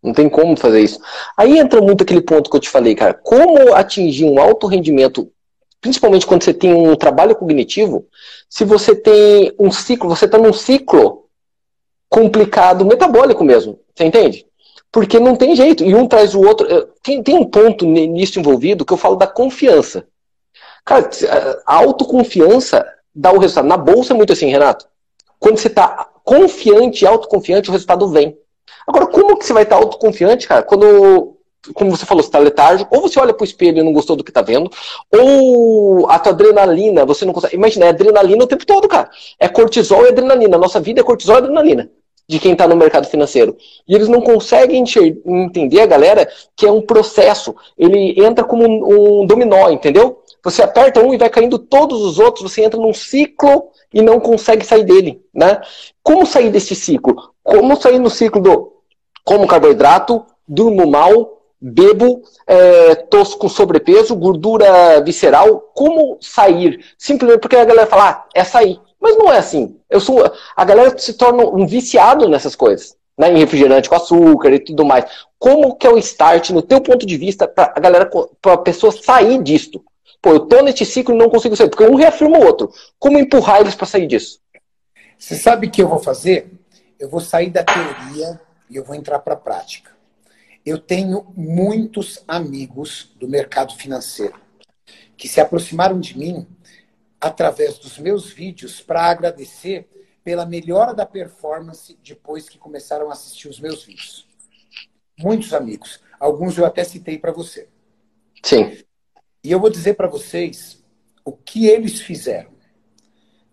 [0.05, 0.99] Não tem como fazer isso.
[1.35, 3.13] Aí entra muito aquele ponto que eu te falei, cara.
[3.15, 5.31] Como atingir um alto rendimento,
[5.81, 8.05] principalmente quando você tem um trabalho cognitivo,
[8.47, 11.25] se você tem um ciclo, você está num ciclo
[12.07, 13.79] complicado, metabólico mesmo.
[13.95, 14.45] Você entende?
[14.91, 16.67] Porque não tem jeito, e um traz o outro.
[17.01, 20.07] Tem, tem um ponto nisso envolvido que eu falo da confiança.
[20.85, 21.09] Cara,
[21.65, 23.67] a autoconfiança dá o resultado.
[23.67, 24.87] Na bolsa é muito assim, Renato.
[25.39, 28.37] Quando você está confiante, autoconfiante, o resultado vem.
[28.88, 31.36] Agora, como que você vai estar autoconfiante, cara, quando
[31.73, 34.15] como você falou, você está letárgico, ou você olha para o espelho e não gostou
[34.15, 34.69] do que está vendo,
[35.12, 37.56] ou a tua adrenalina, você não consegue.
[37.56, 39.10] Imagina, é adrenalina o tempo todo, cara.
[39.39, 40.58] É cortisol e adrenalina.
[40.58, 41.89] Nossa vida é cortisol e adrenalina
[42.28, 43.56] de quem está no mercado financeiro.
[43.88, 44.84] E eles não conseguem
[45.25, 47.56] entender a galera que é um processo.
[47.78, 50.23] Ele entra como um, um dominó, entendeu?
[50.43, 54.19] Você aperta um e vai caindo todos os outros, você entra num ciclo e não
[54.19, 55.60] consegue sair dele, né?
[56.04, 57.34] Como sair desse ciclo?
[57.45, 58.73] Como sair no ciclo do
[59.23, 66.84] como carboidrato, durmo mal, bebo, é, tô com sobrepeso, gordura visceral, como sair?
[66.97, 68.79] Simplesmente porque a galera fala, ah, é sair.
[68.99, 69.77] Mas não é assim.
[69.88, 70.23] Eu sou,
[70.55, 73.31] a galera se torna um viciado nessas coisas, né?
[73.31, 75.05] Em refrigerante com açúcar e tudo mais.
[75.38, 78.10] Como que é o start, no teu ponto de vista, para a galera,
[78.41, 79.84] para a pessoa sair disto?
[80.19, 82.71] Pô, eu tô nesse ciclo e não consigo sair, porque um reafirma o outro.
[82.97, 84.39] Como empurrar eles para sair disso?
[85.19, 86.51] Você sabe o que eu vou fazer?
[86.99, 89.95] Eu vou sair da teoria e eu vou entrar para a prática.
[90.65, 94.39] Eu tenho muitos amigos do mercado financeiro
[95.17, 96.47] que se aproximaram de mim
[97.19, 99.88] através dos meus vídeos para agradecer
[100.23, 104.27] pela melhora da performance depois que começaram a assistir os meus vídeos.
[105.19, 106.01] Muitos amigos.
[106.19, 107.69] Alguns eu até citei para você.
[108.43, 108.77] Sim.
[109.43, 110.84] E eu vou dizer para vocês
[111.23, 112.51] o que eles fizeram,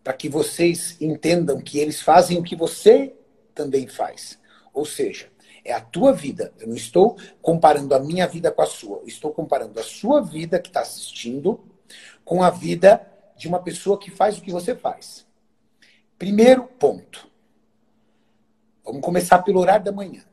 [0.02, 3.14] para que vocês entendam que eles fazem o que você
[3.54, 4.38] também faz.
[4.72, 5.30] Ou seja,
[5.64, 6.52] é a tua vida.
[6.58, 8.98] Eu não estou comparando a minha vida com a sua.
[8.98, 11.60] Eu estou comparando a sua vida que está assistindo
[12.24, 15.26] com a vida de uma pessoa que faz o que você faz.
[16.18, 17.30] Primeiro ponto.
[18.84, 20.24] Vamos começar pelo horário da manhã.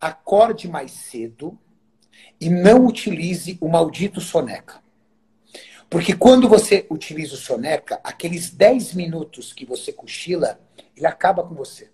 [0.00, 1.58] Acorde mais cedo
[2.40, 4.82] e não utilize o maldito soneca.
[5.88, 10.60] Porque quando você utiliza o soneca, aqueles 10 minutos que você cochila,
[10.96, 11.93] ele acaba com você.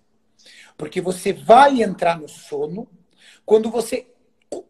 [0.81, 2.89] Porque você vai entrar no sono,
[3.45, 4.07] quando você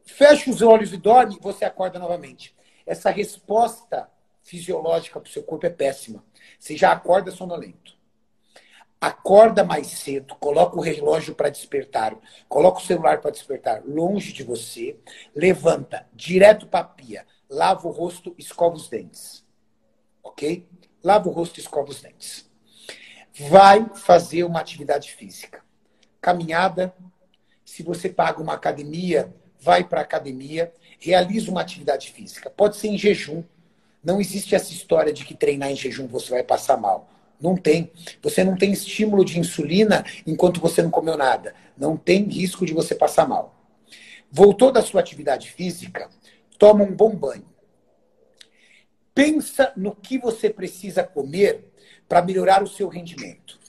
[0.03, 2.53] fecha os olhos e dorme, você acorda novamente.
[2.85, 6.21] Essa resposta fisiológica para o seu corpo é péssima.
[6.59, 7.97] Você já acorda sonolento.
[8.99, 12.13] Acorda mais cedo, coloca o relógio para despertar,
[12.49, 14.99] coloca o celular para despertar longe de você,
[15.33, 19.45] levanta direto para a pia, lava o rosto, escova os dentes.
[20.21, 20.67] Ok?
[21.01, 22.51] Lava o rosto escova os dentes.
[23.49, 25.70] Vai fazer uma atividade física
[26.21, 26.93] caminhada.
[27.65, 32.49] Se você paga uma academia, vai para a academia, realiza uma atividade física.
[32.49, 33.43] Pode ser em jejum.
[34.03, 37.09] Não existe essa história de que treinar em jejum você vai passar mal.
[37.39, 37.91] Não tem.
[38.21, 41.55] Você não tem estímulo de insulina enquanto você não comeu nada.
[41.77, 43.55] Não tem risco de você passar mal.
[44.31, 46.09] Voltou da sua atividade física,
[46.57, 47.45] toma um bom banho.
[49.13, 51.69] Pensa no que você precisa comer
[52.07, 53.59] para melhorar o seu rendimento.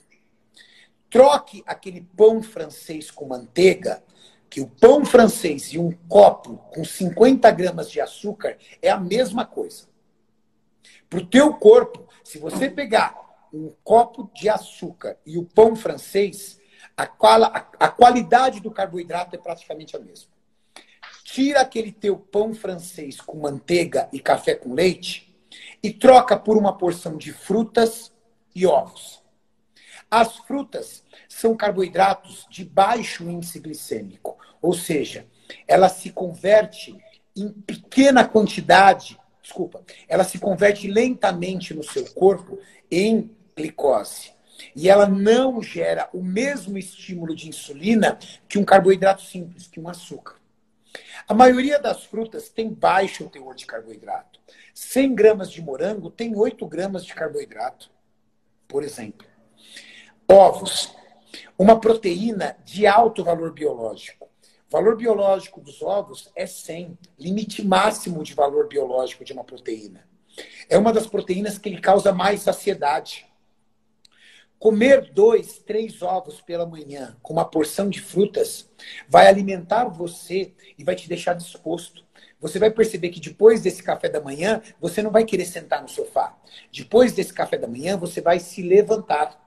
[1.13, 4.03] Troque aquele pão francês com manteiga,
[4.49, 9.45] que o pão francês e um copo com 50 gramas de açúcar é a mesma
[9.45, 9.87] coisa.
[11.07, 13.15] Para o teu corpo, se você pegar
[13.53, 16.59] um copo de açúcar e o pão francês,
[16.97, 20.31] a, qual, a, a qualidade do carboidrato é praticamente a mesma.
[21.23, 25.31] Tira aquele teu pão francês com manteiga e café com leite
[25.83, 28.11] e troca por uma porção de frutas
[28.55, 29.22] e ovos.
[30.15, 35.25] As frutas são carboidratos de baixo índice glicêmico, ou seja,
[35.67, 36.95] ela se converte
[37.35, 42.59] em pequena quantidade, desculpa, ela se converte lentamente no seu corpo
[42.91, 44.31] em glicose.
[44.75, 49.89] E ela não gera o mesmo estímulo de insulina que um carboidrato simples, que um
[49.89, 50.35] açúcar.
[51.27, 54.39] A maioria das frutas tem baixo teor de carboidrato.
[54.75, 57.89] 100 gramas de morango tem 8 gramas de carboidrato,
[58.67, 59.32] por exemplo.
[60.27, 60.93] Ovos
[61.57, 64.29] uma proteína de alto valor biológico.
[64.67, 70.07] O valor biológico dos ovos é 100, limite máximo de valor biológico de uma proteína.
[70.67, 73.27] É uma das proteínas que causa mais saciedade.
[74.57, 78.69] Comer dois, três ovos pela manhã com uma porção de frutas
[79.07, 82.03] vai alimentar você e vai te deixar disposto.
[82.39, 85.87] Você vai perceber que depois desse café da manhã, você não vai querer sentar no
[85.87, 86.35] sofá.
[86.71, 89.42] Depois desse café da manhã, você vai se levantar.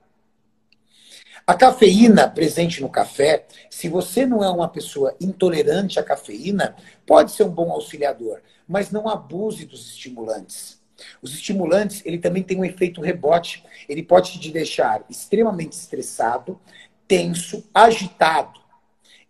[1.49, 6.75] A cafeína presente no café, se você não é uma pessoa intolerante à cafeína,
[7.07, 10.83] pode ser um bom auxiliador, mas não abuse dos estimulantes.
[11.23, 13.63] Os estimulantes, ele também tem um efeito rebote.
[13.89, 16.61] Ele pode te deixar extremamente estressado,
[17.07, 18.59] tenso, agitado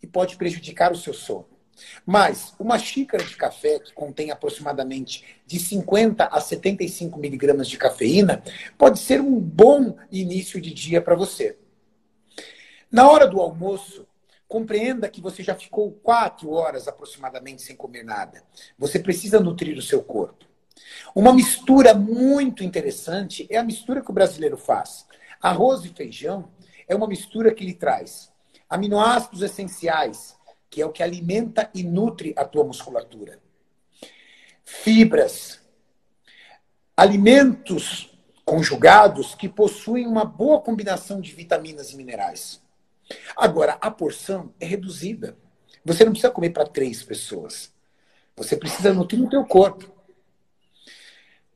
[0.02, 1.44] e pode prejudicar o seu sono.
[2.06, 8.42] Mas uma xícara de café que contém aproximadamente de 50 a 75 miligramas de cafeína
[8.78, 11.58] pode ser um bom início de dia para você.
[12.96, 14.06] Na hora do almoço,
[14.48, 18.44] Compreenda que você já ficou quatro horas aproximadamente sem comer nada.
[18.78, 20.44] Você precisa nutrir o seu corpo.
[21.14, 25.04] Uma mistura muito interessante é a mistura que o brasileiro faz.
[25.42, 26.48] Arroz e feijão
[26.86, 28.32] é uma mistura que lhe traz
[28.70, 30.36] aminoácidos essenciais,
[30.70, 33.40] que é o que alimenta e nutre a tua musculatura.
[34.64, 35.60] Fibras,
[36.96, 42.64] alimentos conjugados que possuem uma boa combinação de vitaminas e minerais.
[43.36, 45.36] Agora, a porção é reduzida.
[45.84, 47.72] Você não precisa comer para três pessoas.
[48.36, 49.90] Você precisa nutrir o teu corpo.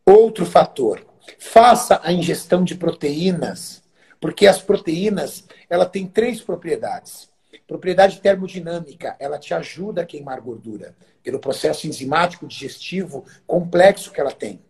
[0.06, 1.06] Outro fator,
[1.38, 3.82] faça a ingestão de proteínas,
[4.20, 7.30] porque as proteínas, ela tem três propriedades.
[7.66, 14.32] Propriedade termodinâmica, ela te ajuda a queimar gordura, pelo processo enzimático digestivo complexo que ela
[14.32, 14.60] tem.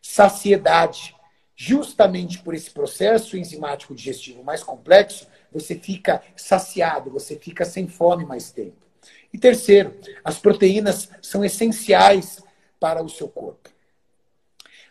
[0.00, 1.14] Saciedade,
[1.54, 8.24] justamente por esse processo enzimático digestivo mais complexo, você fica saciado, você fica sem fome
[8.24, 8.86] mais tempo.
[9.32, 12.42] E terceiro, as proteínas são essenciais
[12.78, 13.70] para o seu corpo.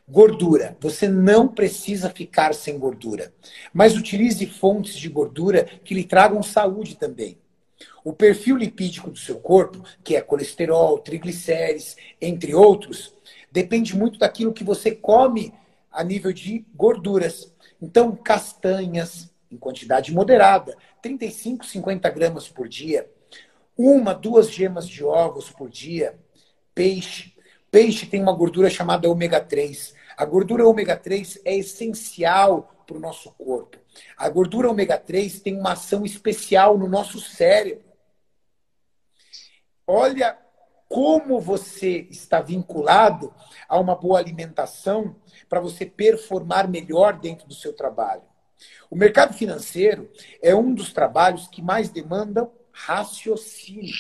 [0.07, 0.75] Gordura.
[0.79, 3.31] Você não precisa ficar sem gordura,
[3.71, 7.37] mas utilize fontes de gordura que lhe tragam saúde também.
[8.03, 13.13] O perfil lipídico do seu corpo, que é colesterol, triglicérides, entre outros,
[13.51, 15.53] depende muito daquilo que você come
[15.91, 17.53] a nível de gorduras.
[17.81, 23.09] Então, castanhas, em quantidade moderada, 35, 50 gramas por dia,
[23.77, 26.19] uma, duas gemas de ovos por dia,
[26.75, 27.33] peixe.
[27.71, 29.93] Peixe tem uma gordura chamada ômega 3.
[30.17, 33.77] A gordura ômega 3 é essencial para o nosso corpo.
[34.17, 37.85] A gordura ômega 3 tem uma ação especial no nosso cérebro.
[39.87, 40.37] Olha
[40.89, 43.33] como você está vinculado
[43.67, 45.15] a uma boa alimentação
[45.47, 48.28] para você performar melhor dentro do seu trabalho.
[48.89, 53.93] O mercado financeiro é um dos trabalhos que mais demandam raciocínio.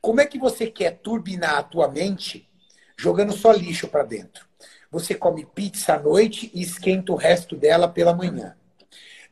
[0.00, 2.48] Como é que você quer turbinar a tua mente
[2.96, 4.46] jogando só lixo para dentro?
[4.94, 8.56] você come pizza à noite e esquenta o resto dela pela manhã.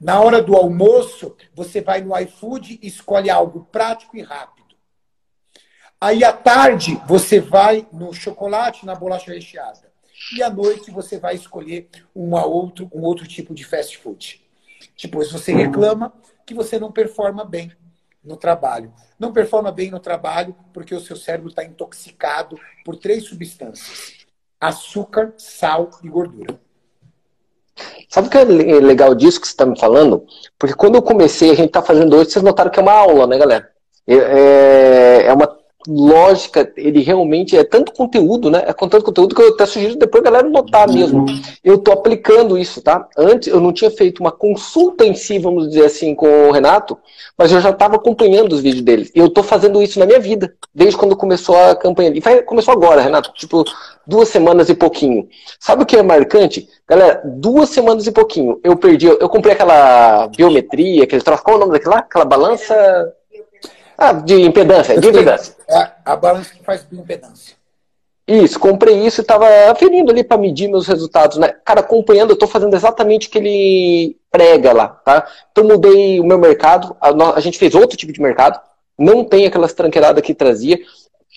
[0.01, 4.75] Na hora do almoço, você vai no iFood e escolhe algo prático e rápido.
[6.01, 9.92] Aí à tarde, você vai no chocolate, na bolacha recheada.
[10.37, 14.41] E à noite, você vai escolher uma outro, um outro tipo de fast food.
[15.01, 16.13] Depois você reclama
[16.47, 17.73] que você não performa bem
[18.23, 18.93] no trabalho.
[19.19, 24.23] Não performa bem no trabalho porque o seu cérebro está intoxicado por três substâncias
[24.63, 26.57] açúcar, sal e gordura.
[28.09, 30.25] Sabe o que é legal disso que você está me falando?
[30.57, 33.27] Porque quando eu comecei, a gente está fazendo hoje, vocês notaram que é uma aula,
[33.27, 33.69] né, galera?
[34.07, 38.63] É, é, é uma lógica, ele realmente é tanto conteúdo, né?
[38.67, 41.27] É com tanto conteúdo que eu até sugiro depois a galera notar mesmo.
[41.65, 43.09] Eu tô aplicando isso, tá?
[43.17, 46.99] Antes eu não tinha feito uma consulta em si, vamos dizer assim, com o Renato,
[47.37, 49.11] mas eu já estava acompanhando os vídeos dele.
[49.15, 52.13] E eu tô fazendo isso na minha vida, desde quando começou a campanha.
[52.15, 53.65] E começou agora, Renato, tipo,
[54.07, 55.29] duas semanas e pouquinho.
[55.59, 56.69] Sabe o que é marcante?
[56.89, 58.61] Galera, duas semanas e pouquinho.
[58.63, 61.99] Eu perdi, eu comprei aquela biometria, aquele troço, qual é o nome daquela?
[61.99, 62.75] Aquela balança
[63.97, 65.55] ah, de impedância, de impedância.
[65.69, 67.57] É a balança que faz impedância.
[68.27, 71.55] Isso, comprei isso e estava aferindo ali para medir meus resultados, né?
[71.65, 75.27] Cara, acompanhando, eu estou fazendo exatamente o que ele prega lá, tá?
[75.51, 78.61] Então mudei o meu mercado, a, a gente fez outro tipo de mercado,
[78.97, 80.79] não tem aquelas tranqueiradas que trazia.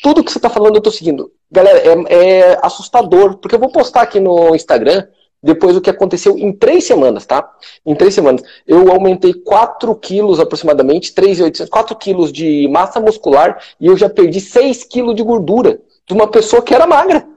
[0.04, 1.32] Tudo que você está falando eu estou seguindo.
[1.52, 5.08] Galera, é, é assustador, porque eu vou postar aqui no Instagram
[5.46, 7.48] depois o que aconteceu em três semanas, tá?
[7.86, 8.42] Em três semanas.
[8.68, 14.42] Eu aumentei 4 quilos aproximadamente, 3,800, 4 quilos de massa muscular e eu já perdi
[14.42, 17.28] 6 quilos de gordura de uma pessoa que era magra,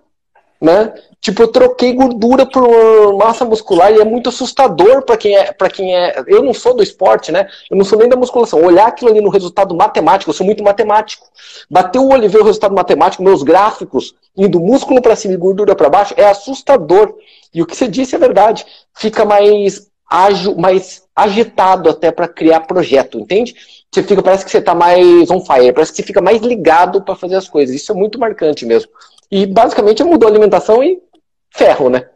[0.61, 0.93] né?
[1.21, 5.69] Tipo, eu troquei gordura por massa muscular e é muito assustador para quem é, para
[5.69, 6.23] quem é.
[6.27, 7.49] Eu não sou do esporte, né?
[7.71, 8.63] Eu não sou nem da musculação.
[8.63, 11.27] Olhar aquilo ali no resultado matemático, eu sou muito matemático.
[11.69, 15.39] Bater o olho e ver o resultado matemático, meus gráficos, indo músculo para cima e
[15.39, 17.15] gordura para baixo, é assustador.
[17.53, 18.65] E o que você disse é verdade.
[18.95, 23.55] Fica mais ágil, mais agitado até para criar projeto, entende?
[23.93, 27.03] Você fica, parece que você está mais on fire, parece que você fica mais ligado
[27.03, 27.75] para fazer as coisas.
[27.75, 28.91] Isso é muito marcante mesmo.
[29.31, 31.03] E basicamente mudou a alimentação e
[31.51, 32.09] ferro, né?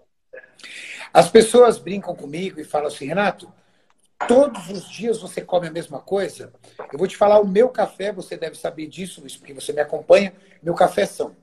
[1.13, 3.53] As pessoas brincam comigo e falam assim, Renato,
[4.27, 6.53] todos os dias você come a mesma coisa?
[6.91, 10.33] Eu vou te falar o meu café, você deve saber disso, porque você me acompanha.
[10.63, 11.37] Meu café são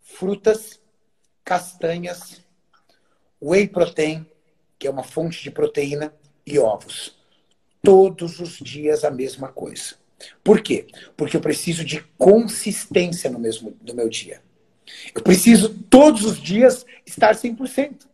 [0.00, 0.80] frutas,
[1.44, 2.40] castanhas,
[3.42, 4.26] whey protein,
[4.78, 6.14] que é uma fonte de proteína,
[6.46, 7.16] e ovos.
[7.82, 9.94] Todos os dias a mesma coisa.
[10.42, 10.86] Por quê?
[11.16, 14.42] Porque eu preciso de consistência no, mesmo, no meu dia.
[15.14, 18.06] Eu preciso todos os dias estar 100%.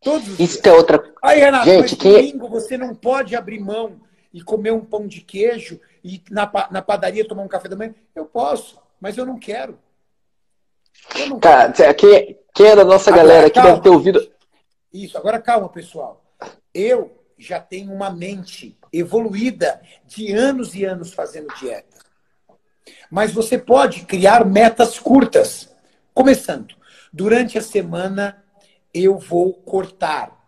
[0.00, 0.66] Todos os Isso dias.
[0.66, 2.10] é outra Aí, Renato, Gente, que...
[2.10, 4.00] domingo você não pode abrir mão
[4.32, 7.94] e comer um pão de queijo ir na, na padaria tomar um café da manhã?
[8.14, 9.78] Eu posso, mas eu não quero.
[11.16, 11.94] Eu não Cara, quero.
[11.94, 14.30] Quem, quem é da nossa agora, galera que deve ter ouvido.
[14.92, 16.24] Isso, agora calma, pessoal.
[16.72, 21.98] Eu já tenho uma mente evoluída de anos e anos fazendo dieta.
[23.10, 25.74] Mas você pode criar metas curtas.
[26.14, 26.74] Começando,
[27.12, 28.44] durante a semana
[28.92, 30.38] eu vou cortar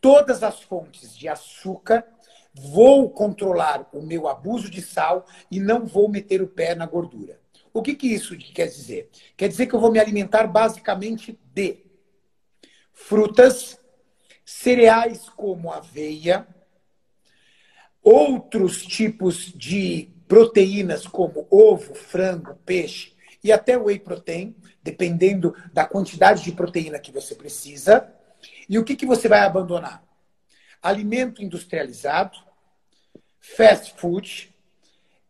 [0.00, 2.06] todas as fontes de açúcar,
[2.54, 7.38] vou controlar o meu abuso de sal e não vou meter o pé na gordura.
[7.72, 9.10] O que, que isso quer dizer?
[9.36, 11.84] Quer dizer que eu vou me alimentar basicamente de
[12.92, 13.78] frutas,
[14.44, 16.46] cereais como aveia,
[18.02, 26.44] outros tipos de proteínas como ovo, frango, peixe e até whey protein, dependendo da quantidade
[26.44, 28.14] de proteína que você precisa.
[28.68, 30.04] E o que, que você vai abandonar?
[30.80, 32.38] Alimento industrializado,
[33.40, 34.54] fast food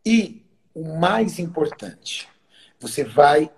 [0.05, 2.29] e, o mais importante,
[2.79, 3.51] você vai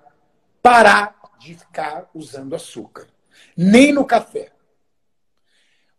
[0.62, 3.06] parar de ficar usando açúcar.
[3.58, 4.54] Nem no café.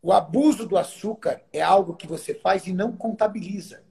[0.00, 3.84] O abuso do açúcar é algo que você faz e não contabiliza.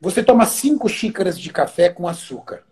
[0.00, 2.64] Você toma cinco xícaras de café com açúcar.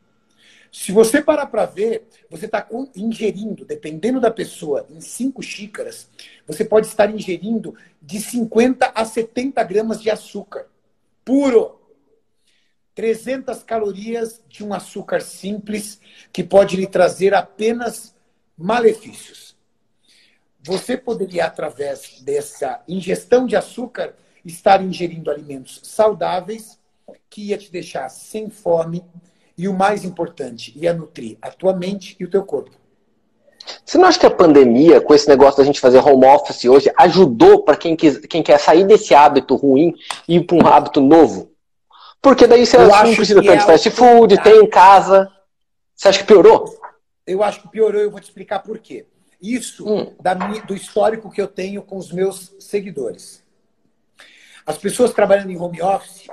[0.70, 6.08] Se você parar para ver, você está ingerindo, dependendo da pessoa, em cinco xícaras,
[6.46, 10.66] você pode estar ingerindo de 50 a 70 gramas de açúcar
[11.24, 11.80] puro.
[12.94, 16.00] 300 calorias de um açúcar simples
[16.32, 18.14] que pode lhe trazer apenas
[18.56, 19.56] malefícios.
[20.60, 26.78] Você poderia, através dessa ingestão de açúcar, estar ingerindo alimentos saudáveis
[27.29, 29.05] que ia te deixar sem fome
[29.57, 32.72] e o mais importante, ia nutrir a tua mente e o teu corpo.
[33.85, 36.92] Você não acha que a pandemia, com esse negócio da gente fazer home office hoje,
[36.96, 39.94] ajudou para quem, quem quer sair desse hábito ruim
[40.29, 41.50] e ir para um hábito novo?
[42.20, 45.31] Porque daí você não precisa tanto de é fast food, tem em casa.
[45.94, 46.64] Você acha que piorou?
[47.27, 49.07] Eu acho que piorou e eu vou te explicar por quê.
[49.40, 50.14] Isso hum.
[50.20, 53.42] da do histórico que eu tenho com os meus seguidores.
[54.66, 56.27] As pessoas trabalhando em home office,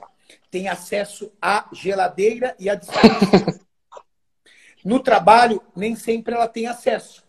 [0.52, 3.60] tem acesso à geladeira e à dispensa.
[4.84, 7.24] no trabalho, nem sempre ela tem acesso.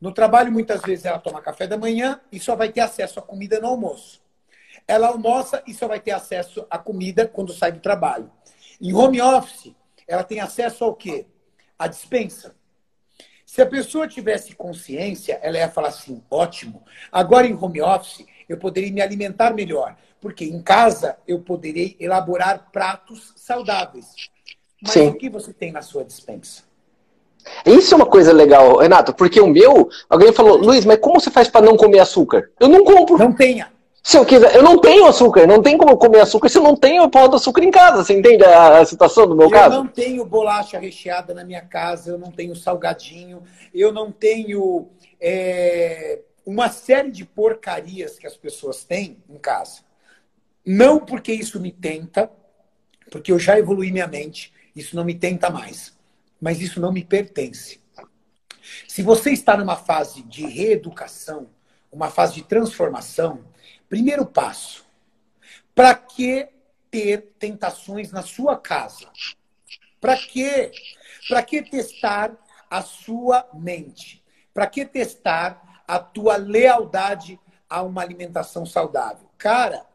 [0.00, 3.22] No trabalho, muitas vezes, ela toma café da manhã e só vai ter acesso à
[3.22, 4.22] comida no almoço.
[4.88, 8.30] Ela almoça e só vai ter acesso à comida quando sai do trabalho.
[8.80, 9.74] Em home office,
[10.08, 11.26] ela tem acesso ao quê?
[11.78, 12.54] À dispensa.
[13.44, 18.58] Se a pessoa tivesse consciência, ela ia falar assim: ótimo, agora em home office eu
[18.58, 19.96] poderia me alimentar melhor.
[20.26, 24.06] Porque em casa eu poderei elaborar pratos saudáveis.
[24.82, 25.10] Mas Sim.
[25.10, 26.64] o que você tem na sua dispensa?
[27.64, 31.30] Isso é uma coisa legal, Renato, porque o meu, alguém falou, Luiz, mas como você
[31.30, 32.50] faz para não comer açúcar?
[32.58, 33.16] Eu não compro.
[33.16, 33.70] Não tenha.
[34.02, 36.74] Se eu quiser, eu não tenho açúcar, não tem como comer açúcar se eu não
[36.74, 39.76] tenho pó de açúcar em casa, você entende a, a situação do meu eu caso?
[39.76, 44.88] Eu não tenho bolacha recheada na minha casa, eu não tenho salgadinho, eu não tenho
[45.20, 49.85] é, uma série de porcarias que as pessoas têm em casa.
[50.66, 52.28] Não porque isso me tenta,
[53.08, 55.96] porque eu já evolui minha mente, isso não me tenta mais.
[56.40, 57.80] Mas isso não me pertence.
[58.88, 61.48] Se você está numa fase de reeducação,
[61.92, 63.44] uma fase de transformação,
[63.88, 64.84] primeiro passo:
[65.72, 66.48] para que
[66.90, 69.08] ter tentações na sua casa?
[70.00, 70.72] Para que?
[71.28, 72.36] Para que testar
[72.68, 74.22] a sua mente?
[74.52, 77.38] Para que testar a tua lealdade
[77.70, 79.28] a uma alimentação saudável?
[79.38, 79.86] Cara,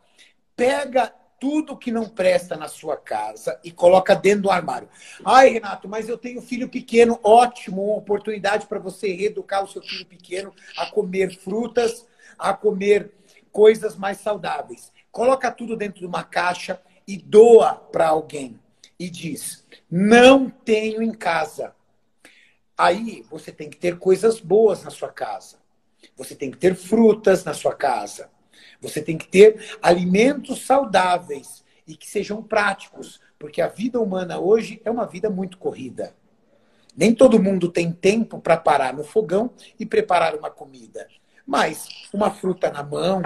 [0.56, 4.88] pega tudo que não presta na sua casa e coloca dentro do armário.
[5.26, 7.20] Ai, Renato, mas eu tenho filho pequeno.
[7.24, 12.06] Ótimo, uma oportunidade para você reeducar o seu filho pequeno a comer frutas,
[12.38, 13.12] a comer
[13.52, 14.92] coisas mais saudáveis.
[15.12, 18.60] Coloca tudo dentro de uma caixa e doa para alguém.
[19.00, 21.74] E diz: não tenho em casa.
[22.78, 25.58] Aí você tem que ter coisas boas na sua casa.
[26.16, 28.30] Você tem que ter frutas na sua casa.
[28.82, 34.82] Você tem que ter alimentos saudáveis e que sejam práticos, porque a vida humana hoje
[34.84, 36.16] é uma vida muito corrida.
[36.96, 41.08] Nem todo mundo tem tempo para parar no fogão e preparar uma comida.
[41.46, 43.22] Mas uma fruta na mão,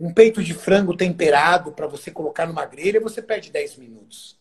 [0.00, 4.38] um peito de frango temperado para você colocar numa grelha, você perde 10 minutos.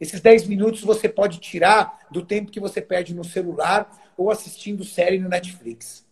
[0.00, 4.84] Esses 10 minutos você pode tirar do tempo que você perde no celular ou assistindo
[4.84, 6.06] série no Netflix.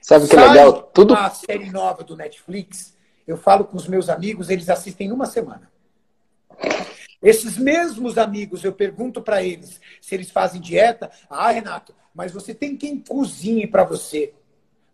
[0.00, 0.82] Sabe o que é legal?
[0.82, 1.14] Tudo.
[1.14, 5.70] Uma série nova do Netflix, eu falo com os meus amigos, eles assistem numa semana.
[7.22, 11.10] Esses mesmos amigos, eu pergunto para eles se eles fazem dieta.
[11.28, 14.32] Ah, Renato, mas você tem quem cozinhe para você.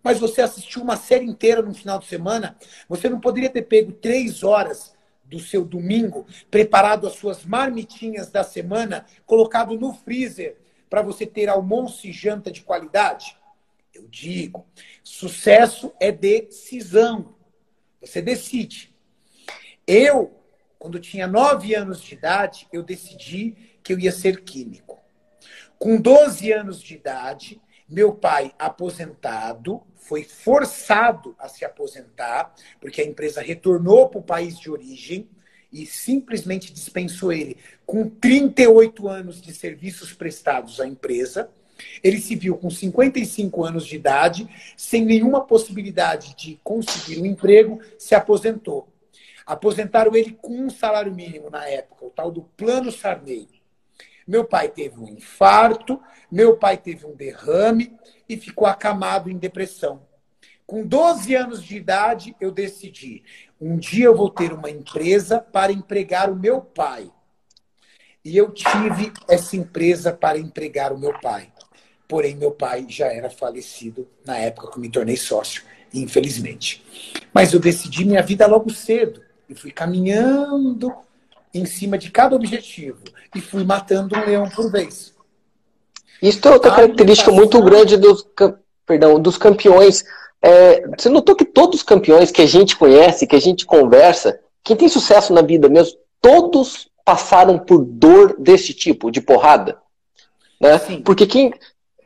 [0.03, 2.57] Mas você assistiu uma série inteira no final de semana,
[2.89, 8.45] você não poderia ter pego três horas do seu domingo, preparado as suas marmitinhas da
[8.45, 10.57] semana, colocado no freezer
[10.89, 13.37] para você ter almoço e janta de qualidade?
[13.97, 14.67] Eu digo,
[15.03, 17.35] sucesso é decisão.
[18.01, 18.95] Você decide.
[19.87, 20.39] Eu,
[20.79, 25.03] quando tinha nove anos de idade, eu decidi que eu ia ser químico.
[25.79, 33.07] Com 12 anos de idade, meu pai, aposentado, foi forçado a se aposentar, porque a
[33.07, 35.29] empresa retornou para o país de origem
[35.73, 41.51] e simplesmente dispensou ele com 38 anos de serviços prestados à empresa.
[42.03, 47.81] Ele se viu com 55 anos de idade, sem nenhuma possibilidade de conseguir um emprego,
[47.99, 48.89] se aposentou.
[49.45, 53.49] Aposentaram ele com um salário mínimo na época, o tal do Plano Sarney.
[54.27, 57.97] Meu pai teve um infarto, meu pai teve um derrame
[58.29, 60.03] e ficou acamado em depressão.
[60.67, 63.23] Com 12 anos de idade, eu decidi:
[63.61, 67.09] um dia eu vou ter uma empresa para empregar o meu pai.
[68.25, 71.53] E eu tive essa empresa para empregar o meu pai.
[72.09, 76.85] Porém, meu pai já era falecido na época que eu me tornei sócio, infelizmente.
[77.33, 80.93] Mas eu decidi minha vida logo cedo e fui caminhando
[81.53, 82.99] em cima de cada objetivo
[83.35, 85.15] e fui matando um leão por vez.
[86.23, 88.27] Isso é outra característica muito grande dos,
[88.87, 90.05] perdão, dos campeões.
[90.41, 94.39] É, você notou que todos os campeões que a gente conhece, que a gente conversa,
[94.63, 99.79] quem tem sucesso na vida mesmo, todos passaram por dor desse tipo, de porrada.
[100.61, 100.79] Né?
[101.05, 101.53] Porque quem.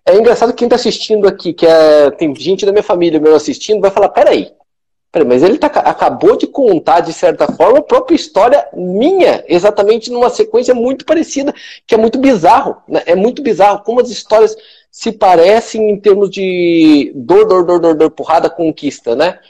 [0.05, 3.35] É engraçado que quem está assistindo aqui, que é, tem gente da minha família meu
[3.35, 4.53] assistindo, vai falar: peraí,
[5.13, 10.09] Peraí, mas ele tá, acabou de contar, de certa forma, a própria história minha, exatamente
[10.11, 11.53] numa sequência muito parecida,
[11.85, 12.77] que é muito bizarro.
[12.87, 13.03] Né?
[13.07, 14.57] É muito bizarro como as histórias
[14.89, 19.41] se parecem em termos de dor, dor, dor, dor, dor, porrada, conquista, né?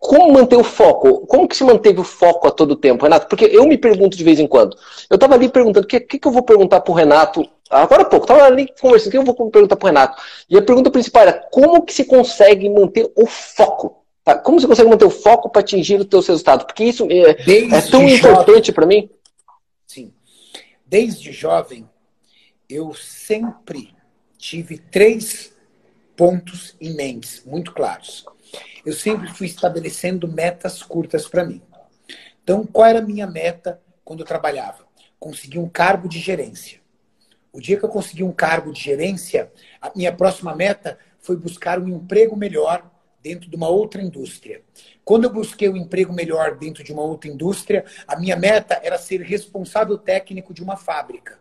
[0.00, 1.26] Como manter o foco?
[1.26, 3.28] Como que se manteve o foco a todo tempo, Renato?
[3.28, 4.74] Porque eu me pergunto de vez em quando.
[5.10, 7.46] Eu estava ali perguntando, o que, que, que, eu vou perguntar para o Renato?
[7.68, 10.22] Agora há pouco, estava ali conversando, o que eu vou perguntar para o Renato?
[10.48, 14.02] E a pergunta principal era, como que se consegue manter o foco?
[14.24, 14.38] Tá?
[14.38, 16.64] Como você consegue manter o foco para atingir os seus resultados?
[16.64, 17.36] Porque isso é,
[17.76, 19.10] é tão importante para mim.
[19.86, 20.14] Sim.
[20.86, 21.86] Desde jovem,
[22.70, 23.94] eu sempre
[24.38, 25.52] tive três
[26.16, 28.24] pontos em mente, muito claros.
[28.84, 31.62] Eu sempre fui estabelecendo metas curtas para mim.
[32.42, 34.86] Então, qual era a minha meta quando eu trabalhava?
[35.18, 36.80] Conseguir um cargo de gerência.
[37.52, 41.78] O dia que eu consegui um cargo de gerência, a minha próxima meta foi buscar
[41.78, 42.90] um emprego melhor
[43.22, 44.62] dentro de uma outra indústria.
[45.04, 48.96] Quando eu busquei um emprego melhor dentro de uma outra indústria, a minha meta era
[48.96, 51.38] ser responsável técnico de uma fábrica.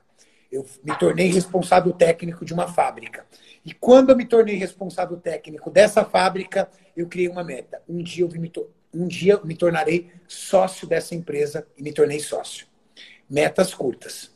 [0.52, 3.26] Eu me tornei responsável técnico de uma fábrica.
[3.64, 7.82] E quando eu me tornei responsável técnico dessa fábrica, eu criei uma meta.
[7.88, 8.52] Um dia eu me,
[8.93, 12.68] um dia eu me tornarei sócio dessa empresa e me tornei sócio.
[13.30, 14.32] Metas curtas.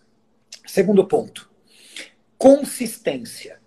[0.67, 1.49] Segundo ponto,
[2.37, 3.59] consistência.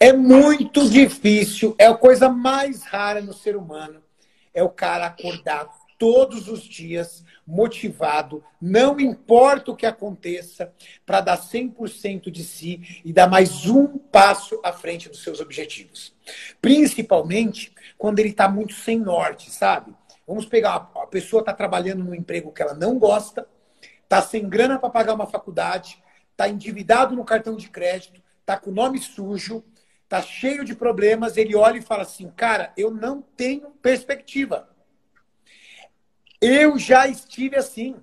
[0.00, 4.02] É muito difícil, é a coisa mais rara no ser humano.
[4.54, 10.72] É o cara acordar todos os dias motivado, não importa o que aconteça,
[11.04, 16.14] para dar 100% de si e dar mais um passo à frente dos seus objetivos.
[16.62, 19.92] Principalmente quando ele está muito sem norte, sabe?
[20.26, 23.48] Vamos pegar, a pessoa está trabalhando num emprego que ela não gosta,
[24.02, 28.70] está sem grana para pagar uma faculdade, está endividado no cartão de crédito, está com
[28.70, 29.64] o nome sujo,
[30.08, 34.68] tá cheio de problemas, ele olha e fala assim: cara, eu não tenho perspectiva.
[36.40, 37.96] Eu já estive assim.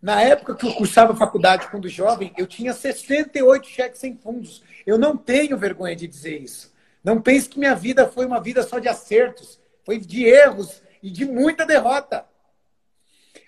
[0.00, 4.62] Na época que eu cursava faculdade quando jovem, eu tinha 68 cheques sem fundos.
[4.86, 6.72] Eu não tenho vergonha de dizer isso.
[7.04, 9.60] Não pense que minha vida foi uma vida só de acertos.
[9.84, 12.24] Foi de erros e de muita derrota.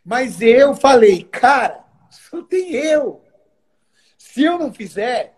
[0.05, 3.23] Mas eu falei, cara, só tem eu.
[4.19, 5.35] Se eu não fizer,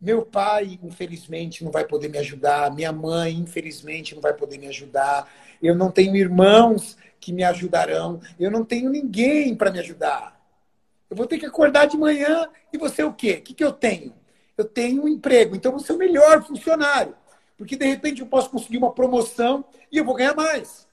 [0.00, 2.74] meu pai, infelizmente, não vai poder me ajudar.
[2.74, 5.30] Minha mãe, infelizmente, não vai poder me ajudar.
[5.62, 8.20] Eu não tenho irmãos que me ajudarão.
[8.38, 10.40] Eu não tenho ninguém para me ajudar.
[11.08, 13.38] Eu vou ter que acordar de manhã e você o quê?
[13.40, 14.14] O que, que eu tenho?
[14.56, 17.14] Eu tenho um emprego, então vou ser o melhor funcionário.
[17.56, 20.88] Porque de repente eu posso conseguir uma promoção e eu vou ganhar mais.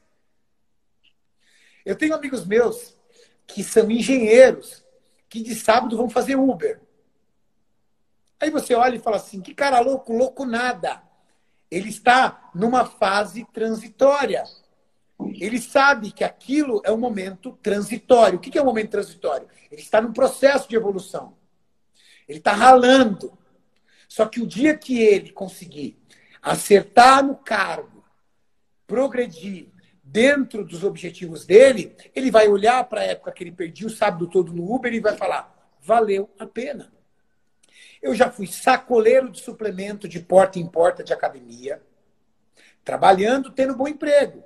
[1.86, 2.98] Eu tenho amigos meus
[3.46, 4.84] que são engenheiros
[5.30, 6.82] que de sábado vão fazer Uber.
[8.40, 11.02] Aí você olha e fala assim: que cara louco, louco nada.
[11.70, 14.44] Ele está numa fase transitória.
[15.20, 18.38] Ele sabe que aquilo é um momento transitório.
[18.38, 19.48] O que é um momento transitório?
[19.72, 21.36] Ele está num processo de evolução.
[22.28, 23.38] Ele está ralando.
[24.08, 25.98] Só que o dia que ele conseguir
[26.42, 28.04] acertar no cargo,
[28.86, 29.70] progredir,
[30.04, 34.28] dentro dos objetivos dele, ele vai olhar para a época que ele perdia o sábado
[34.28, 36.92] todo no Uber e vai falar: valeu a pena.
[38.02, 41.82] Eu já fui sacoleiro de suplemento de porta em porta de academia,
[42.84, 44.44] trabalhando, tendo bom emprego.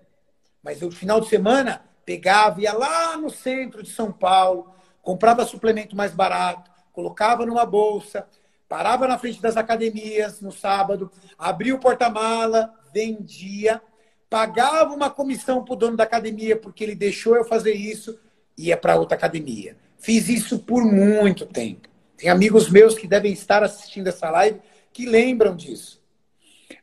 [0.63, 5.45] Mas eu, no final de semana, pegava, ia lá no centro de São Paulo, comprava
[5.45, 8.27] suplemento mais barato, colocava numa bolsa,
[8.67, 13.81] parava na frente das academias no sábado, abria o porta-mala, vendia,
[14.29, 18.17] pagava uma comissão para o dono da academia porque ele deixou eu fazer isso,
[18.57, 19.75] ia para outra academia.
[19.97, 21.89] Fiz isso por muito tempo.
[22.17, 24.61] Tem amigos meus que devem estar assistindo essa live
[24.93, 26.01] que lembram disso.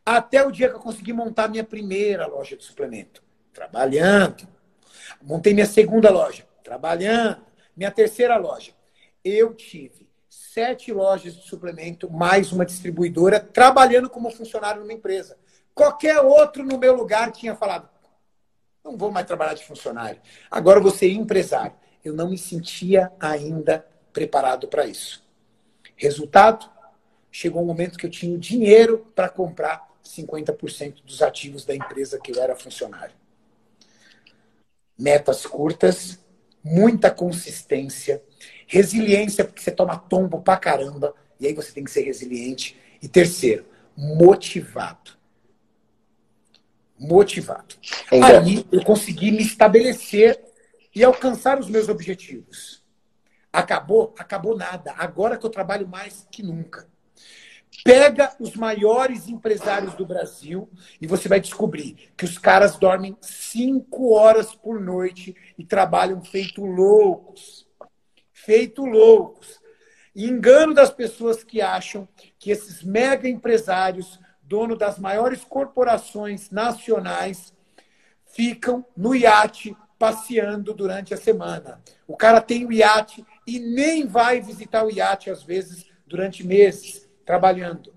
[0.05, 3.22] Até o dia que eu consegui montar minha primeira loja de suplemento.
[3.59, 4.46] Trabalhando.
[5.20, 6.46] Montei minha segunda loja.
[6.62, 7.44] Trabalhando.
[7.76, 8.72] Minha terceira loja.
[9.24, 15.36] Eu tive sete lojas de suplemento, mais uma distribuidora, trabalhando como funcionário numa empresa.
[15.74, 17.88] Qualquer outro no meu lugar tinha falado:
[18.84, 20.20] não vou mais trabalhar de funcionário.
[20.48, 21.74] Agora você é empresário.
[22.04, 25.24] Eu não me sentia ainda preparado para isso.
[25.96, 26.70] Resultado:
[27.32, 32.20] chegou um momento que eu tinha o dinheiro para comprar 50% dos ativos da empresa
[32.20, 33.14] que eu era funcionário.
[34.99, 36.18] Metas curtas,
[36.62, 38.22] muita consistência,
[38.66, 42.76] resiliência, porque você toma tombo pra caramba, e aí você tem que ser resiliente.
[43.01, 43.64] E terceiro,
[43.96, 45.18] motivado
[46.99, 47.76] motivado.
[48.11, 50.42] Aí eu consegui me estabelecer
[50.94, 52.82] e alcançar os meus objetivos.
[53.53, 54.14] Acabou?
[54.18, 54.92] Acabou nada.
[54.99, 56.88] Agora que eu trabalho mais que nunca.
[57.85, 60.69] Pega os maiores empresários do Brasil
[61.01, 66.64] e você vai descobrir que os caras dormem cinco horas por noite e trabalham feito
[66.64, 67.66] loucos.
[68.33, 69.61] Feito loucos.
[70.14, 72.09] Engano das pessoas que acham
[72.39, 77.53] que esses mega empresários dono das maiores corporações nacionais,
[78.25, 81.83] ficam no iate passeando durante a semana.
[82.07, 87.07] O cara tem o iate e nem vai visitar o iate, às vezes, durante meses,
[87.29, 87.93] trabalhando.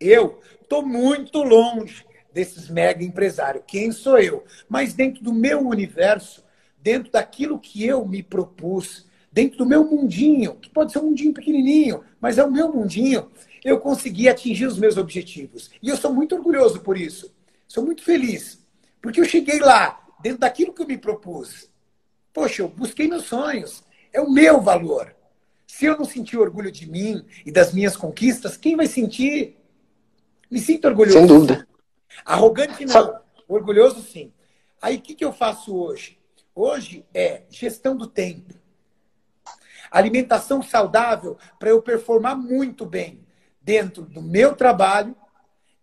[0.00, 3.64] Eu estou muito longe desses mega empresários.
[3.66, 4.44] Quem sou eu?
[4.66, 6.42] Mas dentro do meu universo,
[6.78, 11.34] dentro daquilo que eu me propus, dentro do meu mundinho, que pode ser um mundinho
[11.34, 13.30] pequenininho, mas é o meu mundinho,
[13.62, 15.70] eu consegui atingir os meus objetivos.
[15.82, 17.30] E eu sou muito orgulhoso por isso.
[17.68, 18.66] Sou muito feliz.
[19.02, 21.68] Porque eu cheguei lá, dentro daquilo que eu me propus.
[22.32, 23.84] Poxa, eu busquei meus sonhos.
[24.10, 25.14] É o meu valor.
[25.70, 29.56] Se eu não sentir orgulho de mim e das minhas conquistas, quem vai sentir?
[30.50, 31.16] Me sinto orgulhoso.
[31.16, 31.66] Sem dúvida.
[32.24, 33.20] Arrogante não.
[33.48, 34.32] Orgulhoso sim.
[34.82, 36.18] Aí o que, que eu faço hoje?
[36.54, 38.52] Hoje é gestão do tempo.
[39.90, 43.24] Alimentação saudável para eu performar muito bem
[43.62, 45.16] dentro do meu trabalho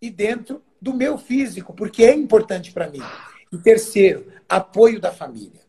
[0.00, 3.02] e dentro do meu físico, porque é importante para mim.
[3.50, 5.62] E terceiro, apoio da família.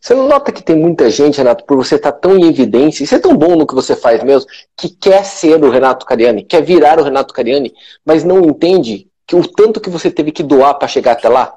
[0.00, 3.02] Você não nota que tem muita gente, Renato, por você estar tá tão em evidência,
[3.02, 6.44] e ser tão bom no que você faz mesmo, que quer ser o Renato Cariani,
[6.44, 7.72] quer virar o Renato Cariani,
[8.04, 11.56] mas não entende que o tanto que você teve que doar para chegar até lá?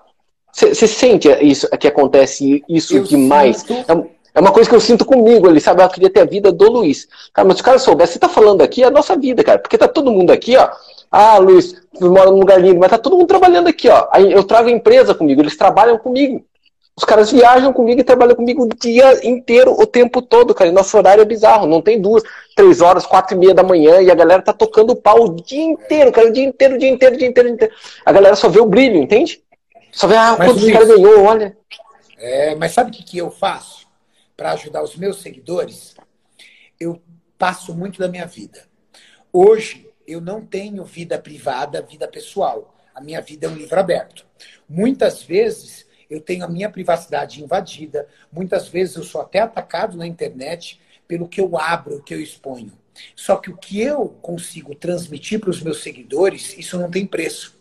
[0.51, 3.57] Você sente isso que acontece isso Eu demais?
[3.57, 3.91] Sinto...
[3.91, 5.81] É é uma coisa que eu sinto comigo ali, sabe?
[5.81, 7.07] Eu queria ter a vida do Luiz.
[7.33, 9.57] Cara, mas se o cara soubesse, você tá falando aqui, é a nossa vida, cara.
[9.57, 10.69] Porque tá todo mundo aqui, ó.
[11.11, 14.07] Ah, Luiz, mora num lugar lindo, mas tá todo mundo trabalhando aqui, ó.
[14.11, 16.45] Aí eu trago a empresa comigo, eles trabalham comigo.
[16.97, 20.69] Os caras viajam comigo e trabalham comigo o dia inteiro, o tempo todo, cara.
[20.69, 21.67] E nosso horário é bizarro.
[21.67, 22.23] Não tem duas,
[22.55, 25.63] três horas, quatro e meia da manhã e a galera tá tocando pau o dia
[25.63, 26.27] inteiro, cara.
[26.27, 27.73] O dia inteiro, o dia inteiro, o dia inteiro, o dia inteiro.
[28.03, 29.43] A galera só vê o brilho, entende?
[29.91, 31.55] Só vê, ah, quantos o cara ganhou, olha.
[32.17, 33.87] É, mas sabe o que, que eu faço?
[34.37, 35.95] para ajudar os meus seguidores,
[36.79, 37.01] eu
[37.39, 38.63] passo muito da minha vida.
[39.33, 42.75] Hoje, eu não tenho vida privada, vida pessoal.
[42.93, 44.25] A minha vida é um livro aberto.
[44.69, 50.07] Muitas vezes eu tenho a minha privacidade invadida, muitas vezes eu sou até atacado na
[50.07, 52.71] internet pelo que eu abro, o que eu exponho.
[53.15, 57.57] Só que o que eu consigo transmitir para os meus seguidores, isso não tem preço.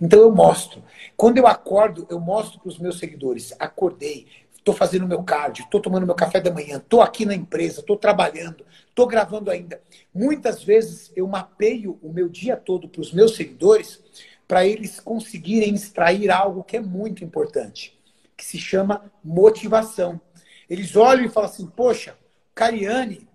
[0.00, 0.82] Então eu mostro.
[1.16, 4.26] Quando eu acordo, eu mostro para os meus seguidores: acordei,
[4.56, 7.96] estou fazendo meu cardio, estou tomando meu café da manhã, estou aqui na empresa, estou
[7.96, 9.80] trabalhando, estou gravando ainda.
[10.14, 14.02] Muitas vezes eu mapeio o meu dia todo para os meus seguidores
[14.46, 17.98] para eles conseguirem extrair algo que é muito importante,
[18.36, 20.20] que se chama motivação.
[20.68, 22.16] Eles olham e falam assim: Poxa,
[22.54, 23.28] Cariane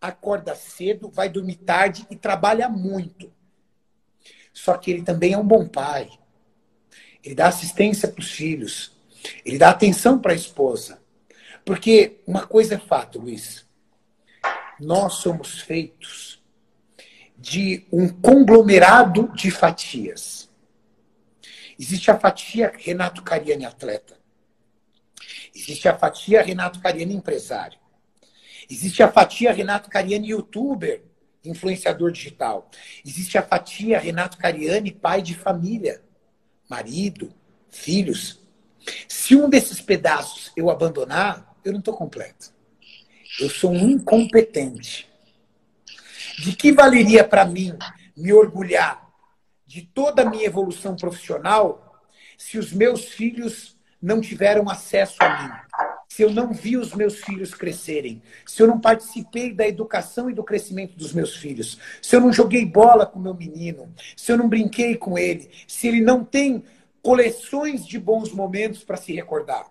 [0.00, 3.32] acorda cedo, vai dormir tarde e trabalha muito.
[4.52, 6.10] Só que ele também é um bom pai.
[7.22, 8.92] Ele dá assistência para os filhos.
[9.44, 11.02] Ele dá atenção para a esposa.
[11.64, 13.66] Porque uma coisa é fato, Luiz.
[14.78, 16.42] Nós somos feitos
[17.36, 20.43] de um conglomerado de fatias.
[21.78, 24.16] Existe a fatia Renato Cariani atleta.
[25.54, 27.78] Existe a fatia Renato Cariani empresário.
[28.70, 31.02] Existe a fatia Renato Cariani youtuber,
[31.44, 32.70] influenciador digital.
[33.04, 36.02] Existe a fatia Renato Cariani pai de família,
[36.68, 37.32] marido,
[37.70, 38.40] filhos.
[39.08, 42.52] Se um desses pedaços eu abandonar, eu não estou completo.
[43.40, 45.08] Eu sou um incompetente.
[46.38, 47.76] De que valeria para mim
[48.16, 49.03] me orgulhar
[49.74, 52.00] de toda a minha evolução profissional
[52.38, 55.52] se os meus filhos não tiveram acesso a mim?
[56.08, 60.32] Se eu não vi os meus filhos crescerem, se eu não participei da educação e
[60.32, 64.36] do crescimento dos meus filhos, se eu não joguei bola com meu menino, se eu
[64.36, 66.62] não brinquei com ele, se ele não tem
[67.02, 69.66] coleções de bons momentos para se recordar.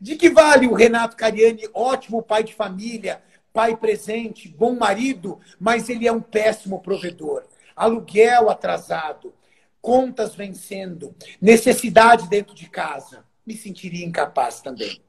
[0.00, 3.20] De que vale o Renato Cariani, ótimo pai de família,
[3.52, 7.49] pai presente, bom marido, mas ele é um péssimo provedor.
[7.82, 9.34] Aluguel atrasado,
[9.80, 13.24] contas vencendo, necessidade dentro de casa.
[13.46, 15.00] Me sentiria incapaz também.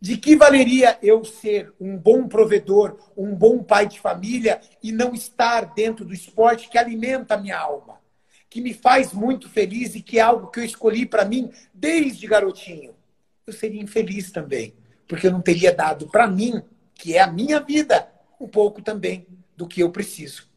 [0.00, 5.12] De que valeria eu ser um bom provedor, um bom pai de família e não
[5.12, 7.98] estar dentro do esporte que alimenta a minha alma?
[8.50, 12.26] que me faz muito feliz e que é algo que eu escolhi para mim desde
[12.26, 12.94] garotinho,
[13.46, 14.74] eu seria infeliz também,
[15.06, 16.62] porque eu não teria dado para mim,
[16.94, 19.26] que é a minha vida, um pouco também
[19.56, 20.47] do que eu preciso.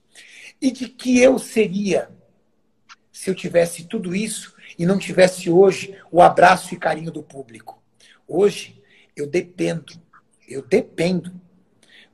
[0.62, 2.10] E de que eu seria
[3.12, 7.82] se eu tivesse tudo isso e não tivesse hoje o abraço e carinho do público.
[8.28, 8.82] Hoje
[9.16, 9.94] eu dependo,
[10.48, 11.34] eu dependo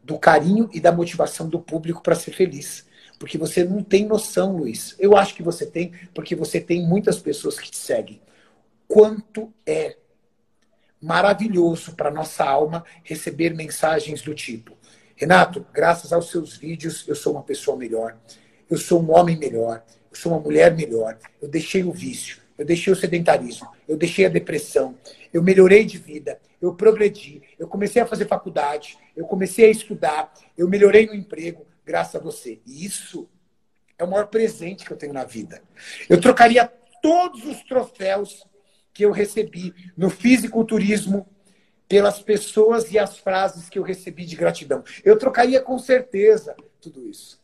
[0.03, 2.85] do carinho e da motivação do público para ser feliz.
[3.19, 4.95] Porque você não tem noção, Luiz.
[4.99, 8.21] Eu acho que você tem, porque você tem muitas pessoas que te seguem.
[8.87, 9.97] Quanto é
[11.01, 14.76] maravilhoso para nossa alma receber mensagens do tipo:
[15.17, 18.15] Renato, graças aos seus vídeos, eu sou uma pessoa melhor,
[18.69, 22.63] eu sou um homem melhor, eu sou uma mulher melhor, eu deixei o vício, eu
[22.63, 24.95] deixei o sedentarismo, eu deixei a depressão,
[25.33, 30.31] eu melhorei de vida, eu progredi, eu comecei a fazer faculdade, eu comecei a estudar,
[30.55, 32.61] eu melhorei no emprego, graças a você.
[32.63, 33.27] E isso
[33.97, 35.63] é o maior presente que eu tenho na vida.
[36.07, 38.45] Eu trocaria todos os troféus
[38.93, 41.27] que eu recebi no fisiculturismo
[41.87, 44.83] pelas pessoas e as frases que eu recebi de gratidão.
[45.03, 47.39] Eu trocaria com certeza tudo isso.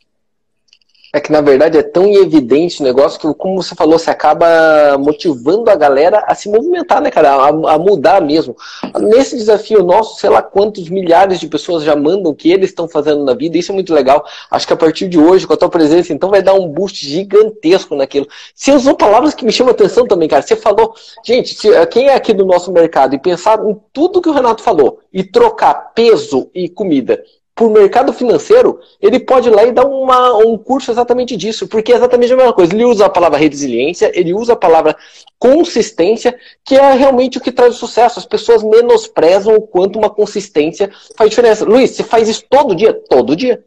[1.16, 4.98] É que na verdade é tão evidente o negócio que, como você falou, você acaba
[4.98, 7.36] motivando a galera a se movimentar, né, cara?
[7.36, 8.58] A, a, mudar mesmo.
[9.00, 12.88] Nesse desafio nosso, sei lá quantos milhares de pessoas já mandam o que eles estão
[12.88, 14.26] fazendo na vida, isso é muito legal.
[14.50, 17.08] Acho que a partir de hoje, com a tua presença, então vai dar um boost
[17.08, 18.28] gigantesco naquilo.
[18.56, 20.42] Você usou palavras que me chamam atenção também, cara.
[20.42, 24.30] Você falou, gente, se, quem é aqui do nosso mercado e pensar em tudo que
[24.30, 27.24] o Renato falou e trocar peso e comida
[27.56, 31.94] por mercado financeiro, ele pode ir lá e dar uma, um curso exatamente disso, porque
[31.94, 32.74] é exatamente a mesma coisa.
[32.74, 34.96] Ele usa a palavra resiliência, ele usa a palavra
[35.38, 36.36] consistência,
[36.66, 38.18] que é realmente o que traz o sucesso.
[38.18, 41.66] As pessoas menosprezam o quanto uma consistência faz diferença.
[41.66, 42.94] Luiz, você faz isso todo dia?
[42.94, 43.64] Todo dia.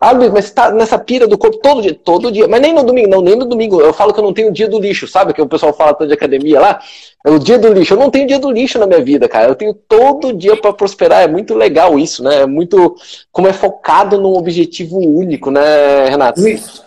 [0.00, 1.94] Ah, Luiz, mas você tá nessa pira do corpo todo dia?
[1.94, 2.46] Todo dia.
[2.46, 3.80] Mas nem no domingo, não, nem no domingo.
[3.80, 5.32] Eu falo que eu não tenho dia do lixo, sabe?
[5.32, 6.80] Que o pessoal fala tanto de academia lá.
[7.24, 7.94] É o dia do lixo.
[7.94, 9.48] Eu não tenho dia do lixo na minha vida, cara.
[9.48, 11.22] Eu tenho todo dia para prosperar.
[11.22, 12.42] É muito legal isso, né?
[12.42, 12.96] É muito.
[13.32, 16.40] Como é focado num objetivo único, né, Renato?
[16.40, 16.82] Luiz,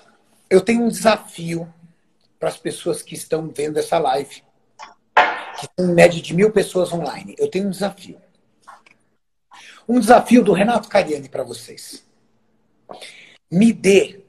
[0.49, 1.67] eu tenho um desafio
[2.39, 4.43] para as pessoas que estão vendo essa live.
[5.59, 7.33] Que tem em média de mil pessoas online.
[7.39, 8.17] Eu tenho um desafio.
[9.89, 12.05] Um desafio do Renato Cariani para vocês.
[13.49, 14.21] Me dê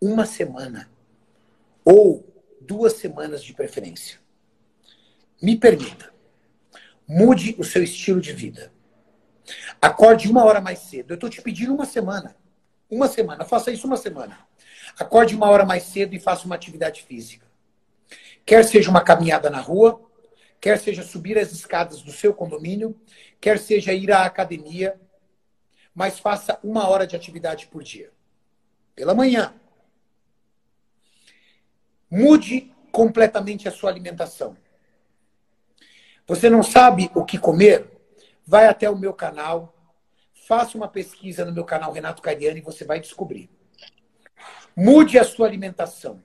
[0.00, 0.90] uma semana
[1.84, 2.24] ou
[2.60, 4.18] duas semanas de preferência.
[5.40, 6.12] Me permita.
[7.08, 8.72] Mude o seu estilo de vida.
[9.80, 11.12] Acorde uma hora mais cedo.
[11.12, 12.36] Eu estou te pedindo uma semana.
[12.90, 13.44] Uma semana.
[13.44, 14.38] Faça isso uma semana.
[14.98, 17.46] Acorde uma hora mais cedo e faça uma atividade física.
[18.44, 20.00] Quer seja uma caminhada na rua,
[20.60, 22.98] quer seja subir as escadas do seu condomínio,
[23.40, 24.98] quer seja ir à academia,
[25.96, 28.12] mas faça uma hora de atividade por dia.
[28.94, 29.54] Pela manhã.
[32.10, 34.54] Mude completamente a sua alimentação.
[36.26, 37.90] Você não sabe o que comer?
[38.46, 39.74] Vai até o meu canal,
[40.46, 43.48] faça uma pesquisa no meu canal Renato Cariani e você vai descobrir.
[44.76, 46.22] Mude a sua alimentação,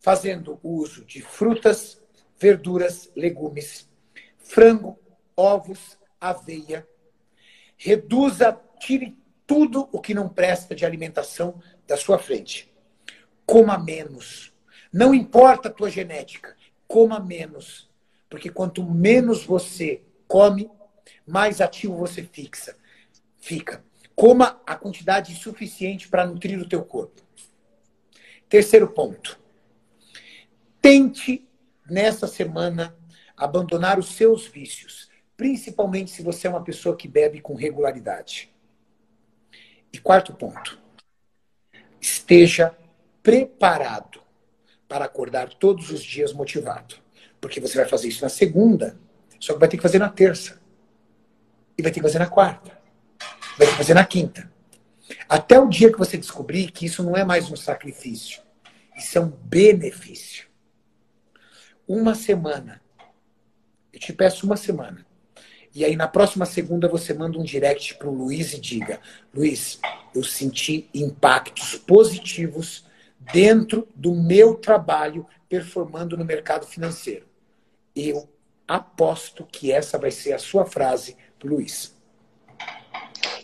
[0.00, 1.98] fazendo uso de frutas,
[2.38, 3.88] verduras, legumes,
[4.36, 4.98] frango,
[5.34, 6.86] ovos, aveia.
[7.78, 9.16] Reduza Tire
[9.46, 12.68] tudo o que não presta de alimentação da sua frente.
[13.46, 14.52] Coma menos.
[14.92, 16.56] Não importa a tua genética,
[16.88, 17.88] coma menos.
[18.28, 20.68] Porque quanto menos você come,
[21.24, 22.76] mais ativo você fixa,
[23.38, 23.84] fica.
[24.16, 27.22] Coma a quantidade suficiente para nutrir o teu corpo.
[28.48, 29.38] Terceiro ponto.
[30.80, 31.48] Tente
[31.88, 32.96] nessa semana,
[33.36, 38.51] abandonar os seus vícios, principalmente se você é uma pessoa que bebe com regularidade.
[39.92, 40.78] E quarto ponto,
[42.00, 42.76] esteja
[43.22, 44.20] preparado
[44.88, 46.96] para acordar todos os dias motivado.
[47.40, 48.98] Porque você vai fazer isso na segunda,
[49.38, 50.60] só que vai ter que fazer na terça.
[51.76, 52.78] E vai ter que fazer na quarta.
[53.58, 54.50] Vai ter que fazer na quinta.
[55.28, 58.42] Até o dia que você descobrir que isso não é mais um sacrifício,
[58.96, 60.46] isso é um benefício.
[61.86, 62.80] Uma semana.
[63.92, 65.04] Eu te peço uma semana.
[65.74, 69.00] E aí, na próxima segunda, você manda um direct para o Luiz e diga:
[69.34, 69.80] Luiz,
[70.14, 72.84] eu senti impactos positivos
[73.32, 77.26] dentro do meu trabalho performando no mercado financeiro.
[77.94, 78.28] Eu
[78.66, 81.94] aposto que essa vai ser a sua frase Luiz.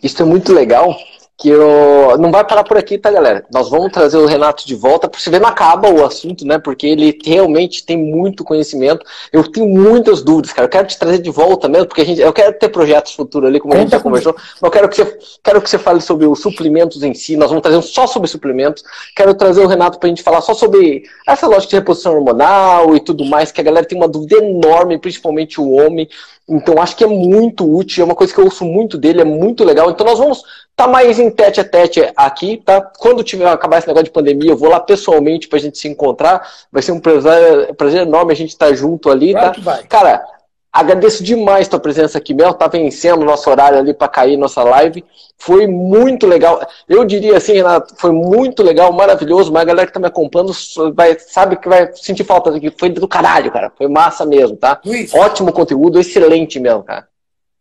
[0.03, 0.97] Isso é muito legal,
[1.39, 2.19] que eu...
[2.19, 3.45] não vai parar por aqui, tá, galera?
[3.49, 6.59] Nós vamos trazer o Renato de volta, para você ver, não acaba o assunto, né?
[6.59, 9.07] Porque ele realmente tem muito conhecimento.
[9.33, 10.67] Eu tenho muitas dúvidas, cara.
[10.67, 13.49] Eu quero te trazer de volta mesmo, porque a gente, eu quero ter projetos futuros
[13.49, 14.35] ali, como Conta a gente já conversou.
[14.37, 17.37] Mas eu quero que, você, quero que você fale sobre os suplementos em si.
[17.37, 18.83] Nós vamos trazer só sobre suplementos.
[19.15, 23.01] Quero trazer o Renato pra gente falar só sobre essa lógica de reposição hormonal e
[23.01, 26.09] tudo mais, que a galera tem uma dúvida enorme, principalmente o homem.
[26.49, 29.25] Então acho que é muito útil, é uma coisa que eu ouço muito dele, é
[29.25, 29.91] muito legal.
[29.91, 32.81] Então nós vamos estar tá mais em tete a tete aqui, tá?
[32.81, 36.49] Quando tiver acabar esse negócio de pandemia, eu vou lá pessoalmente pra gente se encontrar.
[36.73, 39.53] Vai ser um prazer, prazer enorme a gente estar tá junto ali, tá?
[39.89, 40.25] Cara,
[40.73, 42.53] Agradeço demais tua presença aqui, Mel.
[42.53, 45.05] Tá vencendo o nosso horário ali para cair nossa live.
[45.39, 46.61] Foi muito legal.
[46.87, 49.51] Eu diria assim, Renato, foi muito legal, maravilhoso.
[49.51, 50.53] Mas a galera que tá me acompanhando
[50.95, 52.71] vai, sabe que vai sentir falta aqui.
[52.79, 53.73] Foi do caralho, cara.
[53.77, 54.81] Foi massa mesmo, tá?
[54.85, 57.09] Luiz, Ótimo conteúdo, excelente mesmo, cara.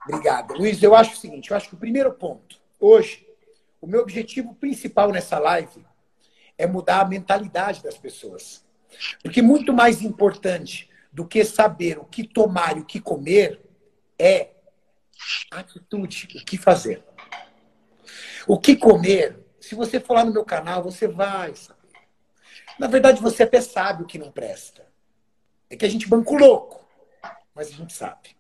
[0.06, 0.54] Obrigado.
[0.56, 3.26] Luiz, eu acho o seguinte: eu acho que o primeiro ponto, hoje,
[3.82, 5.86] o meu objetivo principal nessa live
[6.58, 8.66] é mudar a mentalidade das pessoas.
[9.22, 13.62] Porque muito mais importante do que saber o que tomar e o que comer
[14.18, 14.52] é
[15.52, 17.04] atitude, o que fazer.
[18.48, 21.78] O que comer, se você for lá no meu canal, você vai saber.
[22.80, 24.86] Na verdade, você até sabe o que não presta.
[25.70, 26.88] É que a gente banco louco,
[27.54, 28.38] mas a gente sabe.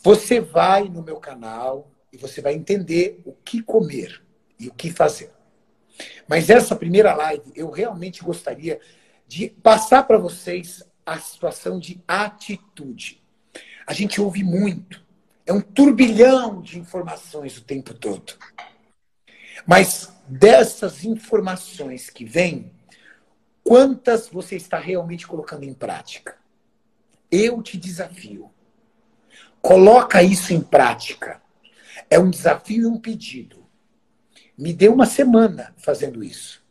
[0.00, 4.22] Você vai no meu canal e você vai entender o que comer
[4.58, 5.32] e o que fazer.
[6.26, 8.80] Mas essa primeira live, eu realmente gostaria
[9.26, 13.22] de passar para vocês a situação de atitude.
[13.86, 15.02] A gente ouve muito.
[15.46, 18.34] É um turbilhão de informações o tempo todo.
[19.66, 22.70] Mas dessas informações que vêm,
[23.64, 26.36] quantas você está realmente colocando em prática?
[27.30, 28.50] Eu te desafio.
[29.60, 31.40] Coloca isso em prática.
[32.10, 33.66] É um desafio e um pedido.
[34.56, 36.62] Me dê uma semana fazendo isso.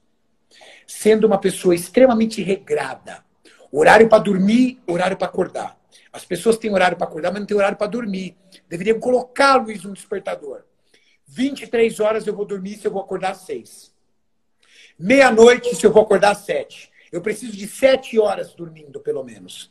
[0.86, 3.26] Sendo uma pessoa extremamente regrada,
[3.80, 5.80] Horário para dormir, horário para acordar.
[6.12, 8.36] As pessoas têm horário para acordar, mas não têm horário para dormir.
[8.68, 10.64] Deveriam colocar, Luiz, um despertador.
[11.28, 13.94] 23 horas eu vou dormir se eu vou acordar às 6.
[14.98, 16.92] Meia-noite se eu vou acordar às 7.
[17.12, 19.70] Eu preciso de 7 horas dormindo, pelo menos.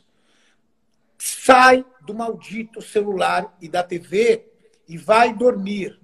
[1.17, 4.47] Sai do maldito celular e da TV
[4.87, 5.99] e vai dormir.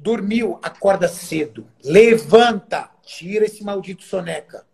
[0.00, 1.70] Dormiu, acorda cedo.
[1.84, 4.68] Levanta, tira esse maldito soneca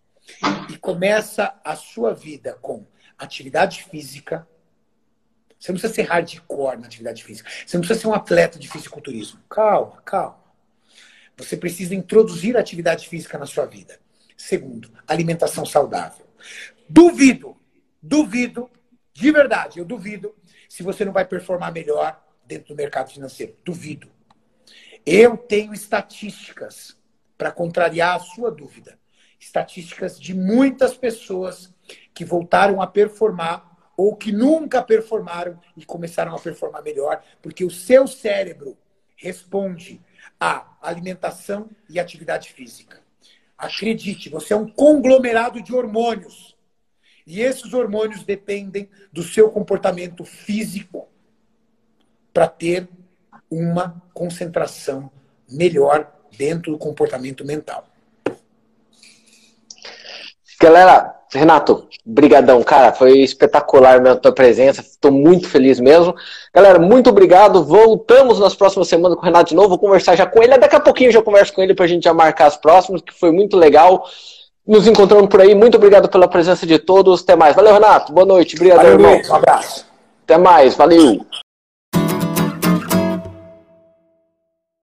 [0.70, 2.86] e começa a sua vida com
[3.18, 4.46] atividade física.
[5.58, 7.48] Você não precisa ser hardcore na atividade física.
[7.64, 9.40] Você não precisa ser um atleta de fisiculturismo.
[9.48, 10.44] Calma, calma.
[11.36, 13.98] Você precisa introduzir atividade física na sua vida.
[14.36, 16.26] Segundo, alimentação saudável.
[16.88, 17.56] Duvido,
[18.02, 18.70] duvido,
[19.12, 20.34] de verdade, eu duvido
[20.68, 23.56] se você não vai performar melhor dentro do mercado financeiro.
[23.64, 24.08] Duvido.
[25.04, 26.96] Eu tenho estatísticas
[27.36, 28.98] para contrariar a sua dúvida
[29.46, 31.72] estatísticas de muitas pessoas
[32.12, 37.70] que voltaram a performar ou que nunca performaram e começaram a performar melhor, porque o
[37.70, 38.76] seu cérebro
[39.16, 40.02] responde
[40.38, 43.00] à alimentação e atividade física.
[43.56, 46.54] Acredite, você é um conglomerado de hormônios.
[47.26, 51.08] E esses hormônios dependem do seu comportamento físico
[52.34, 52.86] para ter
[53.50, 55.10] uma concentração
[55.50, 57.88] melhor dentro do comportamento mental.
[60.60, 66.14] Galera, Renato, brigadão, cara, foi espetacular a tua presença, estou muito feliz mesmo.
[66.54, 70.24] Galera, muito obrigado, voltamos nas próximas semanas com o Renato de novo, vou conversar já
[70.24, 72.56] com ele, daqui a pouquinho já converso com ele para a gente já marcar as
[72.56, 74.06] próximas, que foi muito legal.
[74.66, 77.54] Nos encontrando por aí, muito obrigado pela presença de todos, até mais.
[77.54, 79.20] Valeu, Renato, boa noite, obrigado, irmão.
[79.28, 79.86] Um abraço.
[80.24, 81.24] Até mais, valeu.